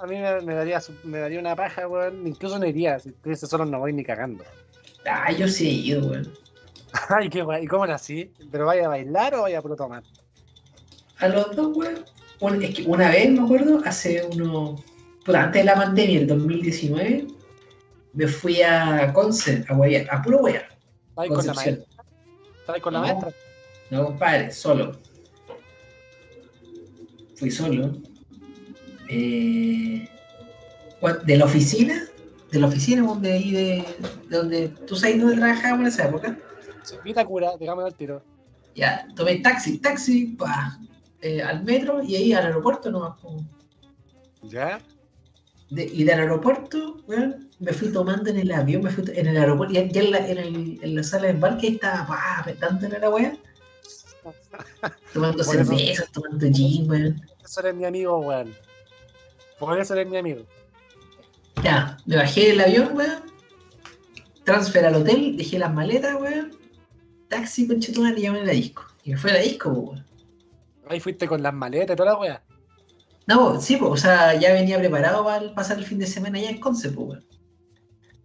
[0.00, 2.26] A mí me, me daría, me daría una paja, weón.
[2.26, 2.98] Incluso no iría.
[2.98, 4.44] Si estuviese solo no voy ni cagando.
[5.06, 6.32] Ah, yo sí he ido, weón.
[7.08, 7.64] Ay, qué guay.
[7.64, 8.30] ¿Y cómo era así?
[8.50, 10.02] ¿Pero vaya a bailar o vaya a puro tomar?
[11.18, 12.04] A los dos, weón.
[12.40, 14.76] Bueno, es que una vez, me acuerdo, hace uno.
[15.24, 17.26] puta, antes de la pandemia, el 2019,
[18.14, 20.64] me fui a Conce, a huevear, a puro huear.
[20.66, 21.54] ¿Estás con la Concepción.
[21.76, 22.04] maestra?
[22.60, 23.06] ¿Estás con la No.
[23.06, 23.32] maestra?
[23.90, 24.98] No, compadre, solo.
[27.42, 28.00] Fui solo.
[29.08, 30.08] Eh,
[31.24, 32.04] de la oficina,
[32.52, 33.84] de la oficina donde ahí de,
[34.28, 36.38] de donde tú sabes dónde trabajábamos en esa época.
[36.84, 38.22] Sí, Vitacura, digamos al tiro.
[38.76, 40.78] Ya, tomé taxi, taxi, pa,
[41.20, 43.14] eh, al metro y ahí al aeropuerto nomás.
[44.44, 44.80] ¿Ya?
[45.70, 47.00] De- y del aeropuerto,
[47.58, 50.18] me fui tomando en el avión, me fui en el aeropuerto, y ya en la,
[50.28, 53.36] en, el- en la sala de embarque estaba, pa, apretándole a la weá,
[55.12, 57.20] tomando cervezas, tomando gin, weón.
[57.52, 58.54] Eso eres mi amigo, weón.
[59.58, 60.40] Por eso eres mi amigo.
[61.62, 63.24] Ya, me bajé del avión, weón.
[64.42, 66.52] Transfer al hotel, dejé las maletas, weón.
[67.28, 68.86] Taxi, conchetumare, y llamé a la disco.
[69.04, 70.02] Y me fue a la disco, weón.
[70.88, 72.42] Ahí fuiste con las maletas y toda la weá.
[73.26, 76.48] No, sí, po, o sea, ya venía preparado para pasar el fin de semana allá
[76.48, 77.26] en Conce, po, weón.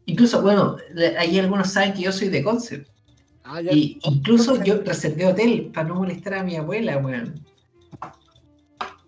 [0.05, 2.85] Incluso, bueno, le- ahí algunos saben que yo soy de Conce.
[3.43, 3.73] Ah, ya.
[3.73, 7.45] Y incluso yo reservé hotel para no molestar a mi abuela, weón.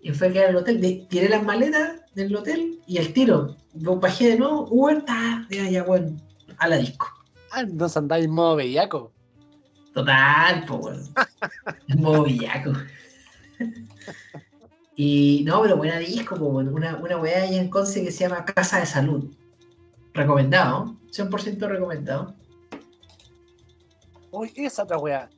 [0.02, 3.56] Y fue a quedar al hotel, de- tiré las maletas del hotel y al tiro.
[3.74, 6.20] Bajé de nuevo, Uber, ta, ya, ya, weón,
[6.58, 7.06] a la disco.
[7.52, 9.12] Ah, entonces andáis en modo bellaco.
[9.92, 11.02] Total, po, weón.
[11.88, 12.72] En modo villaco.
[14.96, 16.68] Y no, pero buena disco, po, weón.
[16.68, 19.30] Una, una weá allá en Conce que se llama Casa de Salud.
[20.14, 22.34] Recomendado, 100% recomendado.
[24.32, 25.28] Uy, esa otra weá.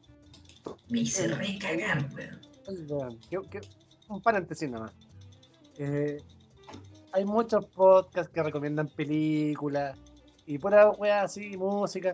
[0.89, 3.19] Me hice re cagar, weón.
[3.31, 3.61] Qué- qué-
[4.13, 4.93] Un paréntesis nomás.
[5.79, 6.23] Eh,
[7.13, 9.99] hay muchos podcasts que recomiendan películas
[10.47, 12.13] y pura weá así, música.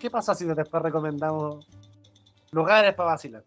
[0.00, 1.66] ¿Qué pasa si después recomendamos
[2.50, 3.42] lugares para vacilar?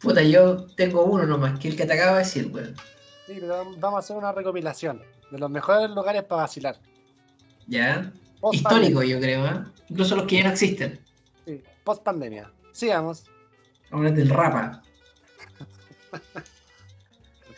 [0.00, 2.74] Puta, yo tengo uno nomás, que el que te acabo de decir, weón.
[3.26, 6.76] Sí, pero vamos a hacer una recopilación de los mejores lugares para vacilar.
[7.68, 8.12] ¿Ya?
[8.40, 9.64] Post Histórico, yo creo, ¿eh?
[9.88, 10.98] Incluso los que ya no existen.
[11.44, 12.50] Sí, post pandemia.
[12.72, 13.26] Sigamos.
[13.92, 14.82] Ahora del rapa.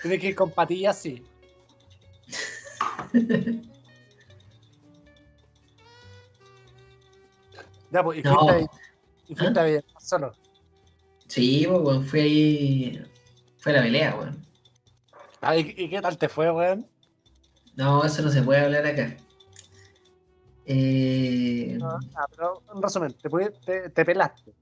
[0.02, 1.24] Tiene que ir con patillas, sí.
[7.90, 8.34] ya, pues, y No.
[8.36, 8.66] fuiste, ahí-
[9.28, 9.62] y fuiste ¿Ah?
[9.62, 10.34] a Villamar solo.
[11.28, 13.02] Sí, pues, weón, fue ahí.
[13.58, 14.44] Fue la pelea, weón.
[15.40, 16.86] Ah, ¿y, y qué tal te fue, weón?
[17.76, 19.16] No, eso no se puede hablar acá.
[20.66, 23.28] Eh, Ah, pero en resumen, te,
[23.64, 24.52] te, te pelaste.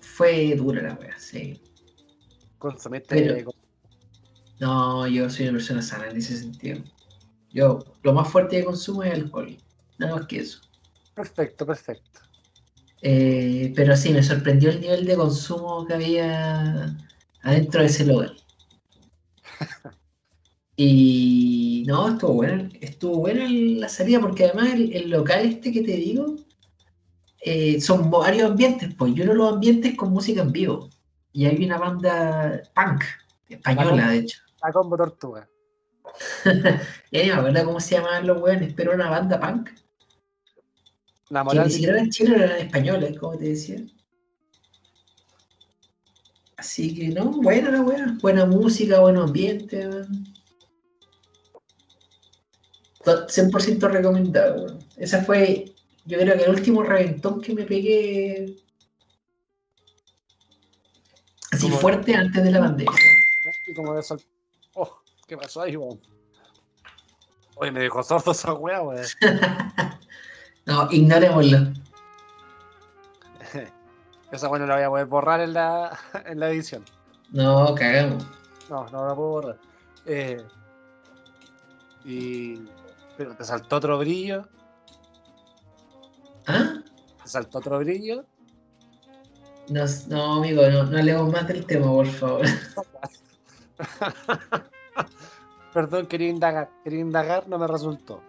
[0.00, 1.60] fue dura la wea, sí.
[2.58, 3.14] Consumiste.
[3.14, 3.50] Pero-
[4.60, 6.80] No, yo soy una persona sana en ese sentido.
[7.52, 9.56] Yo, lo más fuerte que consumo es alcohol.
[9.98, 10.60] Nada más que eso.
[11.14, 12.20] Perfecto, perfecto.
[13.02, 16.96] Eh, pero sí, me sorprendió el nivel de consumo que había
[17.42, 18.32] adentro de ese lugar.
[20.80, 25.82] Y no, estuvo buena, estuvo buena la salida porque además el, el local este que
[25.82, 26.36] te digo
[27.40, 30.88] eh, son varios ambientes, pues y uno de los ambientes con música en vivo.
[31.38, 33.04] Y hay una banda punk,
[33.48, 34.40] española de hecho.
[34.60, 35.48] La combo tortuga.
[37.12, 39.70] Y ahí me acuerdo cómo se llamaban los weones, pero una banda punk.
[41.28, 43.78] La Que moral ni siquiera en Chile eran españoles, como te decía.
[46.56, 48.16] Así que no, buena la weá.
[48.20, 50.24] Buena música, buen ambiente, weón.
[53.04, 54.76] To- 100% recomendado.
[54.96, 55.72] Esa fue,
[56.04, 58.56] yo creo que el último reventón que me pegué
[61.52, 62.92] así fuerte antes de la pandemia.
[63.66, 64.22] y como de sol-
[64.74, 66.00] Oh, ¿qué pasó ahí, weón?
[67.56, 69.04] Oye, me dejó sordo esa weá, weón.
[70.66, 71.58] No, ignorémoslo.
[74.32, 76.84] Esa weá no la voy a poder borrar en la, en la edición.
[77.30, 78.26] No, cagamos.
[78.68, 79.58] No, no la puedo borrar.
[80.04, 80.44] Eh,
[82.04, 82.62] y.
[83.16, 84.46] Pero te saltó otro brillo.
[86.46, 86.74] ¿Ah?
[87.22, 88.26] Te saltó otro brillo.
[89.70, 92.46] No, no, amigo, no, no hablemos más del tema, por favor.
[95.74, 96.70] Perdón, quería indagar.
[96.82, 98.22] Quería indagar, no me resultó.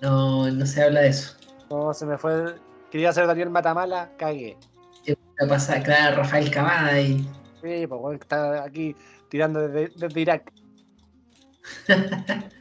[0.00, 1.36] No, no se habla de eso.
[1.70, 2.54] No, se me fue.
[2.90, 4.56] Quería ser Daniel Matamala, cagué.
[5.04, 5.82] ¿Qué pasa?
[5.82, 7.18] Claro, Rafael Cavada y.
[7.62, 8.96] Sí, pues weón, está aquí
[9.28, 10.52] tirando desde, desde Irak.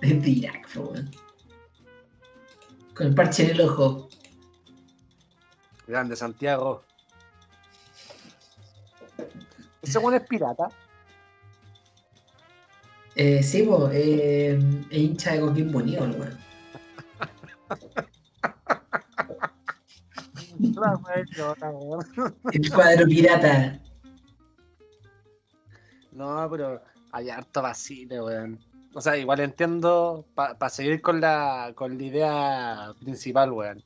[0.00, 1.10] Desde Irak, po, weón.
[2.94, 4.08] Con el parche en el ojo.
[5.86, 6.84] Grande Santiago.
[9.82, 10.68] Ese weón es pirata.
[13.14, 14.58] Eh, sí, po, eh,
[14.90, 16.06] es hincha de Coquimbo Unido,
[21.26, 22.06] idiota, weón.
[22.52, 23.80] El cuadro pirata.
[26.12, 28.58] No, pero hay harto vacile, weón.
[28.94, 33.82] O sea, igual entiendo, para seguir con la, con la idea principal, weón.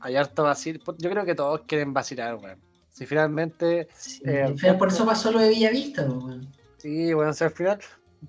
[0.00, 0.80] Hay harto vacile.
[0.98, 2.69] Yo creo que todos quieren vacilar, weón.
[3.00, 6.46] Si finalmente, Sí, Eh, por eso pasó lo de Villavista, weón.
[6.76, 7.80] sí, weón, si al final,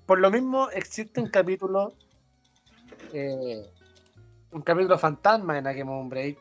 [0.06, 1.92] por lo mismo existe un capítulo,
[3.12, 3.70] eh,
[4.50, 6.38] un capítulo fantasma en Akemon Break,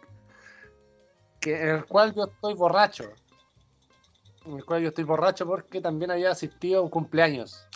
[1.42, 3.12] que, en el cual yo estoy borracho.
[4.46, 7.68] En el cual yo estoy borracho porque también había asistido a un cumpleaños.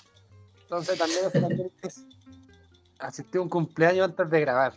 [0.62, 1.70] Entonces también,
[3.00, 4.74] asistí a un cumpleaños antes de grabar.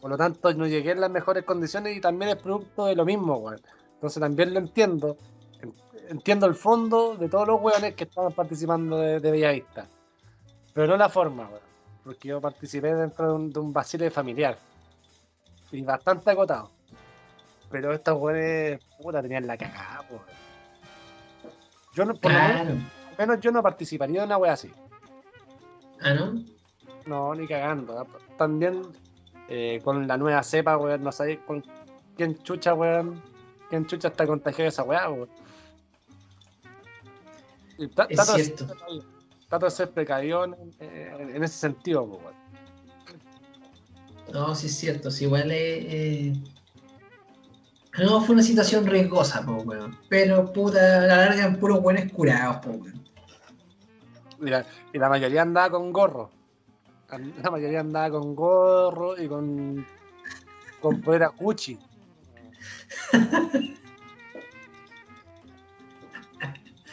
[0.00, 3.04] Por lo tanto, no llegué en las mejores condiciones y también es producto de lo
[3.04, 3.60] mismo, weón.
[4.06, 5.16] Entonces también lo entiendo.
[5.60, 5.74] En-
[6.08, 9.88] Entiendo el fondo de todos los weones que estaban participando de, de Bellavista.
[10.72, 11.60] Pero no la forma, weón.
[12.04, 14.56] Porque yo participé dentro de un, de un vacile familiar.
[15.72, 16.70] Y bastante acotado.
[17.68, 20.22] Pero estos weones, puta, tenían la cagada, weón.
[21.92, 22.84] Yo no, por lo menos,
[23.18, 24.70] menos yo no participaría de una wea así.
[26.00, 26.44] Ah, ¿no?
[27.06, 27.98] No, ni cagando.
[27.98, 28.06] ¿ah?
[28.38, 28.82] También
[29.48, 31.64] eh, con la nueva cepa, weón, no sabéis con
[32.16, 33.20] quién chucha, weón.
[33.68, 35.28] Quién chucha está contagiado de esa weá, weón.
[37.78, 39.70] Es trato de cierto.
[39.70, 42.34] ser precavido en, en- en ese sentido, weón.
[44.32, 45.10] No, sí es cierto.
[45.10, 46.32] Sí, igual eh, eh,
[47.98, 49.96] No, fue una situación riesgosa, po, weón.
[50.08, 53.04] Pero, puta, a la larga puros buenos curados, po, weón.
[54.40, 56.30] Y la, y la mayoría andaba con gorro.
[57.42, 59.86] La mayoría andaba con gorro y con.
[60.80, 61.78] con polera Gucci.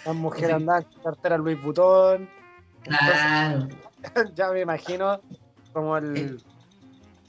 [0.06, 0.54] Las mujeres Sí.
[0.54, 2.30] andaban con cartera Louis Vuitton.
[2.84, 3.68] Claro.
[4.36, 5.22] ya me imagino
[5.72, 6.42] como el.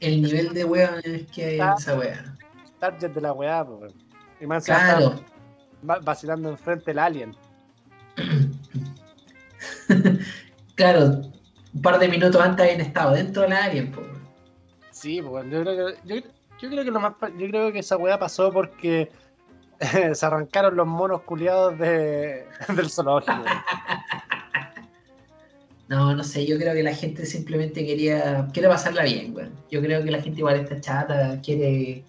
[0.00, 1.00] El nivel de weón
[1.32, 2.36] que hay en esa weá.
[2.80, 3.64] target de la weá.
[4.40, 5.14] Y más Claro.
[5.82, 7.34] vacilando enfrente el alien.
[10.76, 11.20] Claro,
[11.72, 14.18] un par de minutos antes habían estado dentro del alien, weón.
[14.90, 16.16] Sí, pues yo creo que, yo,
[16.60, 19.10] yo creo que lo más yo creo que esa weá pasó porque
[20.12, 23.44] se arrancaron los monos culiados de, del zoológico.
[25.86, 29.52] No, no sé, yo creo que la gente simplemente quería, quiere pasarla bien, weón.
[29.70, 32.02] Yo creo que la gente igual está chata, quiere,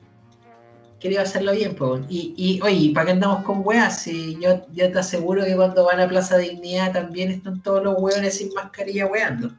[1.02, 2.02] quiere pasarla bien, pues.
[2.08, 4.02] Y, y, oye, ¿para qué andamos con weas?
[4.02, 7.96] Si yo, yo te aseguro que cuando van a Plaza Dignidad también están todos los
[8.00, 9.52] weones sin mascarilla weando.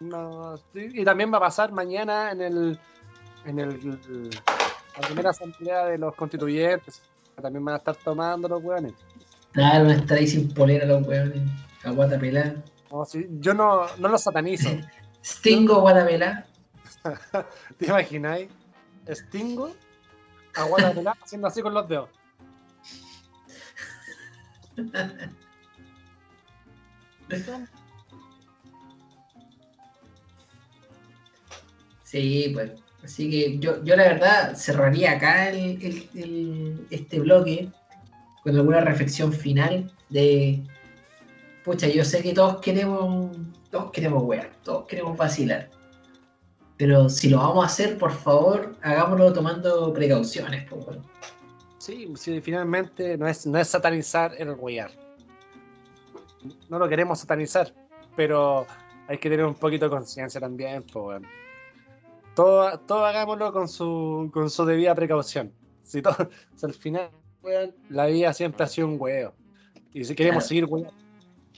[0.00, 2.78] No, sí, y también va a pasar mañana en el
[3.44, 4.30] en el
[5.00, 7.02] la primera asamblea de los constituyentes.
[7.40, 8.92] También van a estar tomando los weones.
[9.52, 11.42] Claro, van a estar ahí sin polera los weones,
[11.84, 12.62] a guata pelada.
[12.90, 14.68] No, sí, yo no, no los satanizo.
[15.24, 16.46] Stingo, guata pelada.
[17.78, 18.48] ¿Te imagináis?
[19.10, 19.72] Stingo,
[20.54, 22.10] aguanta pelada, haciendo así con los dedos.
[32.04, 32.72] Sí, pues.
[33.04, 37.68] Así que yo, yo la verdad cerraría acá el, este bloque
[38.42, 40.62] con alguna reflexión final de.
[41.64, 43.36] Pucha, yo sé que todos queremos.
[43.70, 45.70] Todos queremos wear, todos queremos vacilar.
[46.76, 50.68] Pero si lo vamos a hacer, por favor, hagámoslo tomando precauciones.
[50.68, 51.02] Pues, weón.
[51.78, 54.90] Sí, sí, finalmente no es, no es satanizar el huear.
[56.68, 57.72] No lo queremos satanizar,
[58.14, 58.66] pero
[59.08, 61.22] hay que tener un poquito de conciencia también, pues.
[62.34, 65.52] Todo, todo hagámoslo con su, con su debida precaución.
[65.82, 66.16] Si todo,
[66.56, 67.10] si al final,
[67.42, 69.34] weón, la vida siempre ha sido un huevo.
[69.92, 70.48] Y si queremos Claro.
[70.48, 70.92] seguir weando,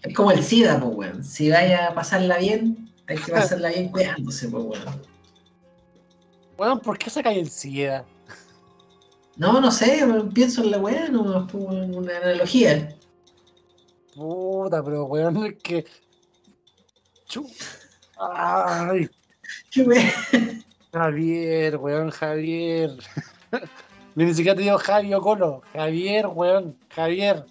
[0.02, 1.24] Es como el SIDA, pues, weón.
[1.24, 5.02] Si vaya a pasarla bien, hay que pasarla bien cuidándose, pues, weón.
[6.58, 8.04] weón, ¿por qué saca el SIDA?
[9.36, 12.96] No, no sé, weón, pienso en la weá, no una analogía.
[14.14, 15.84] Puta, pero weón, es que.
[18.18, 19.08] Ay.
[20.92, 22.90] Javier, weón, Javier.
[24.14, 25.62] Ni siquiera te digo Javi o Colo.
[25.72, 27.44] Javier, weón, Javier.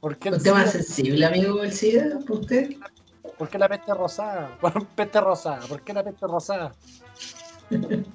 [0.00, 2.70] ¿Por qué, ¿Un tema sensible, amigo, el SIDA, para usted?
[3.36, 4.56] ¿Por qué la peste rosada?
[4.62, 5.60] Weón, peste rosada.
[5.66, 6.74] ¿Por qué la peste rosada?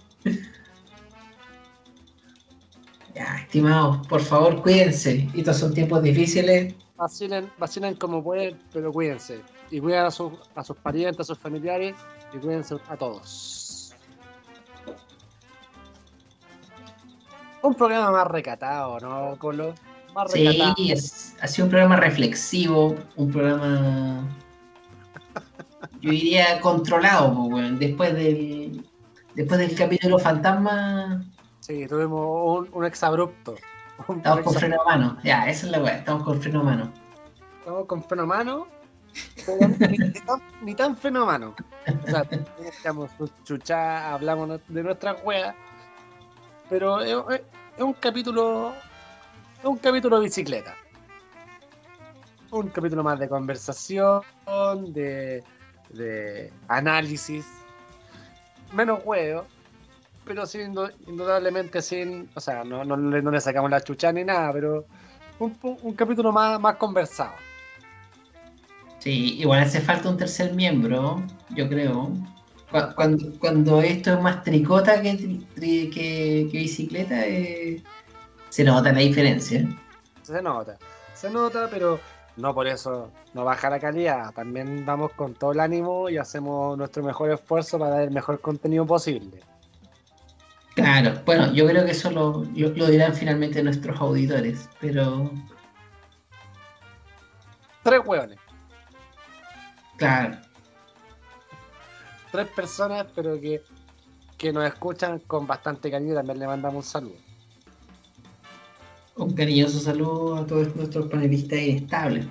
[3.14, 5.30] Ya, estimados, por favor, cuídense.
[5.34, 6.76] Estos son tiempos difíciles.
[6.98, 9.40] Vacilen, vacilen como pueden, pero cuídense.
[9.72, 11.96] Y a, sus- a sus parientes, a sus familiares
[12.36, 13.94] y cuídense a todos.
[17.62, 19.74] Un programa más recatado, ¿no, Colo?
[20.14, 20.76] Más Sí, recatado.
[20.80, 24.24] es- ha sido un programa reflexivo, un programa,
[26.02, 27.80] yo diría, controlado, weón.
[27.80, 28.86] Después del,
[29.34, 31.24] después del capítulo fantasma,
[31.60, 32.20] Sí, tuvimos
[32.70, 33.56] un, un exabrupto.
[34.08, 35.18] Un estamos con freno a mano.
[35.24, 36.92] Ya, esa es la weá, estamos con freno a mano.
[37.60, 38.68] Estamos con freno a mano,
[39.90, 40.96] ni, tan, ni tan.
[40.96, 42.28] O sea,
[43.44, 45.56] chuchas, hablamos de nuestras weas,
[46.70, 47.42] pero es,
[47.78, 48.74] un capítulo.
[49.60, 50.76] Es un capítulo bicicleta.
[52.52, 54.22] Un capítulo más de conversación,
[54.88, 55.44] de,
[55.90, 57.46] de análisis,
[58.72, 59.46] menos huevo,
[60.26, 60.76] pero sin,
[61.08, 62.30] indudablemente sin.
[62.36, 64.86] O sea, no, no, no le sacamos la chucha ni nada, pero
[65.40, 67.34] un, un capítulo más, más conversado.
[69.06, 72.10] Sí, igual hace falta un tercer miembro, yo creo.
[72.72, 77.84] Cu- Cuando, cuando esto es más tricota que, tri- tri- que, que bicicleta, eh,
[78.50, 79.64] se nota la diferencia.
[80.24, 80.80] Se nota,
[81.14, 82.00] se nota, pero
[82.38, 84.32] no por eso no baja la calidad.
[84.34, 88.42] También vamos con todo el ánimo y hacemos nuestro mejor esfuerzo para dar el mejor
[88.42, 89.40] contenido posible.
[90.74, 95.30] Claro, bueno, yo creo que eso lo, lo- lo dirán finalmente nuestros auditores, pero
[97.84, 98.40] Tres hueones,
[99.98, 100.38] claro,
[102.32, 103.62] tres personas, pero que,
[104.38, 107.16] que nos escuchan con bastante cariño y también le mandamos un saludo.
[109.18, 112.26] un cariñoso saludo a todos nuestros panelistas inestables.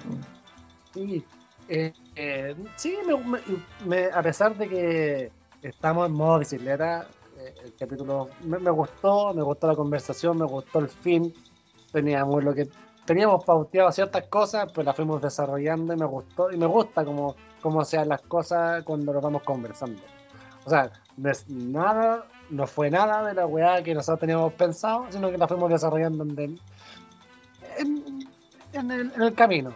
[0.92, 1.24] Sí,
[1.68, 3.40] eh, eh, sí me- me-
[3.86, 7.08] me- a pesar de que estamos en modo bicicleta,
[7.38, 11.32] eh, el capítulo me, me gustó, me gustó la conversación, me gustó el fin.
[11.90, 12.68] Teníamos lo que
[13.06, 17.34] teníamos pauteado ciertas cosas, pues las fuimos desarrollando y me gustó y me gusta cómo,
[17.64, 20.02] cómo sean las cosas cuando lo vamos conversando.
[20.66, 25.07] O sea, no es nada, no fue nada de la weá que nosotros teníamos pensado,
[25.08, 26.61] sino que la fuimos desarrollando en,
[27.78, 28.28] en-
[28.74, 29.72] en el- en el camino.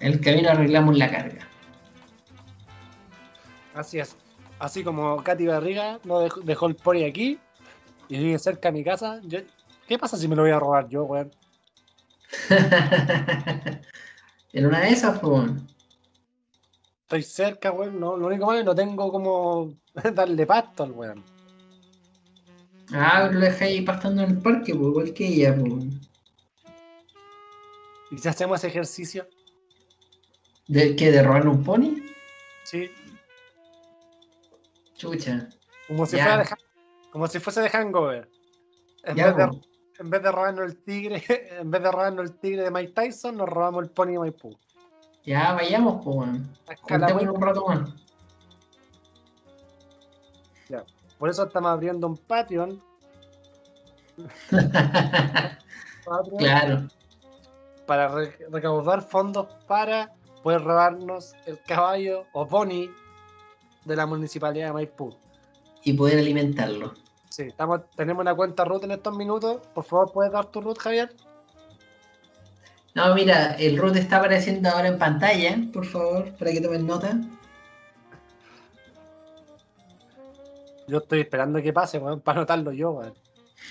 [0.00, 1.46] En el camino arreglamos la carga.
[3.74, 4.16] Así es.
[4.58, 7.38] Así como Katy Barriga no dejó, dejó el pony aquí
[8.08, 9.20] y vive cerca de mi casa.
[9.24, 9.40] yo-
[9.86, 11.30] ¿Qué pasa si me lo voy a robar yo, weón?
[14.54, 15.56] en una de esas, pues, bueno.
[17.08, 17.98] Estoy cerca, weón.
[17.98, 19.72] No, lo único malo es que no tengo como
[20.14, 21.24] darle pasto al weón.
[22.92, 25.84] Ah, lo dejáis pastando en el parque, pues, igual que ella, pues.
[28.10, 29.26] ¿Y si hacemos ese ejercicio?
[30.66, 31.10] ¿De qué?
[31.10, 31.96] ¿De robar un pony?
[32.64, 32.90] Sí.
[34.94, 35.48] Chucha.
[35.86, 36.46] Como si, fuera de
[37.10, 38.28] como si fuese de hangover.
[39.04, 39.68] En, Ya, vez de, pues.
[40.00, 41.24] en vez de robarnos el tigre,
[41.58, 44.58] en vez de robarnos el tigre de Mike Tyson, nos robamos el pony de Maipú.
[45.24, 46.32] Ya vayamos, pues, bueno.
[46.32, 47.90] Muy- Contémoslo un rato más.
[51.18, 52.80] Por eso estamos abriendo un Patreon.
[54.50, 56.88] Patreon claro.
[57.86, 60.12] para re- recaudar fondos para
[60.42, 62.88] poder robarnos el caballo o pony
[63.84, 65.12] de la municipalidad de Maipú.
[65.82, 66.94] Y poder alimentarlo.
[67.30, 69.60] Sí, estamos, tenemos una cuenta root en estos minutos.
[69.74, 71.14] Por favor, ¿puedes dar tu root, Javier?
[72.98, 77.20] No, mira, el root está apareciendo ahora en pantalla, por favor, para que tomen nota.
[80.88, 83.00] Yo estoy esperando que pase, weón, para anotarlo yo,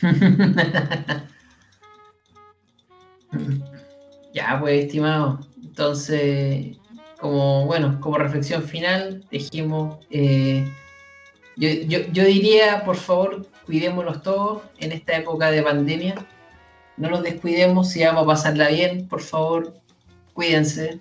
[4.34, 5.42] ya, pues, estimado.
[5.62, 6.78] Entonces,
[7.20, 10.66] como bueno, como reflexión final, dijimos, eh,
[11.58, 16.16] Yo, yo, yo diría, por favor, cuidémonos todos en esta época de pandemia.
[16.98, 19.74] No nos descuidemos si vamos a pasarla bien, por favor,
[20.34, 21.00] cuídense.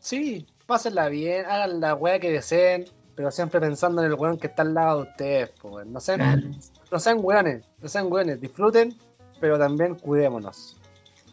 [0.00, 2.84] Sí, pásenla bien, hagan la weá que deseen,
[3.14, 5.86] pero siempre pensando en el weón que está al lado de ustedes, pues.
[5.86, 6.42] No sean, Claro.
[6.92, 8.94] no sean weones, no sean weones, disfruten,
[9.40, 10.76] pero también cuidémonos.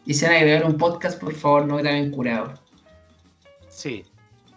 [0.05, 2.53] Y si van a grabar un podcast, por favor, no graben curado.
[3.69, 4.03] Sí.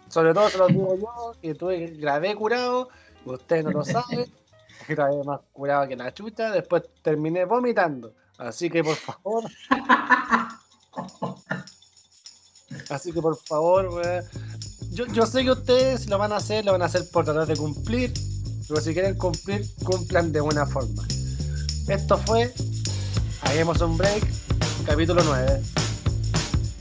[0.09, 2.89] Sobre todo se lo digo yo, que tuve, grabé curado,
[3.25, 4.25] ustedes no lo saben,
[4.87, 8.13] grabé más curado que la chucha, después terminé vomitando.
[8.37, 9.43] Así que por favor.
[12.89, 14.23] Así que por favor, weón.
[14.91, 17.45] Yo, yo sé que ustedes lo van a hacer, lo van a hacer por tratar
[17.45, 18.13] de cumplir,
[18.67, 21.03] pero si quieren cumplir, cumplan de buena forma.
[21.87, 22.53] Esto fue
[23.41, 24.25] Hagamos un Break,
[24.85, 25.61] capítulo 9.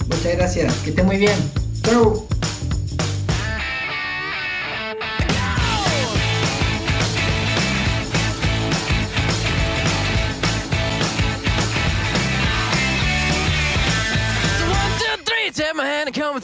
[0.08, 0.74] Muchas gracias.
[0.78, 1.38] Que estén muy bien.
[1.82, 2.26] Chau.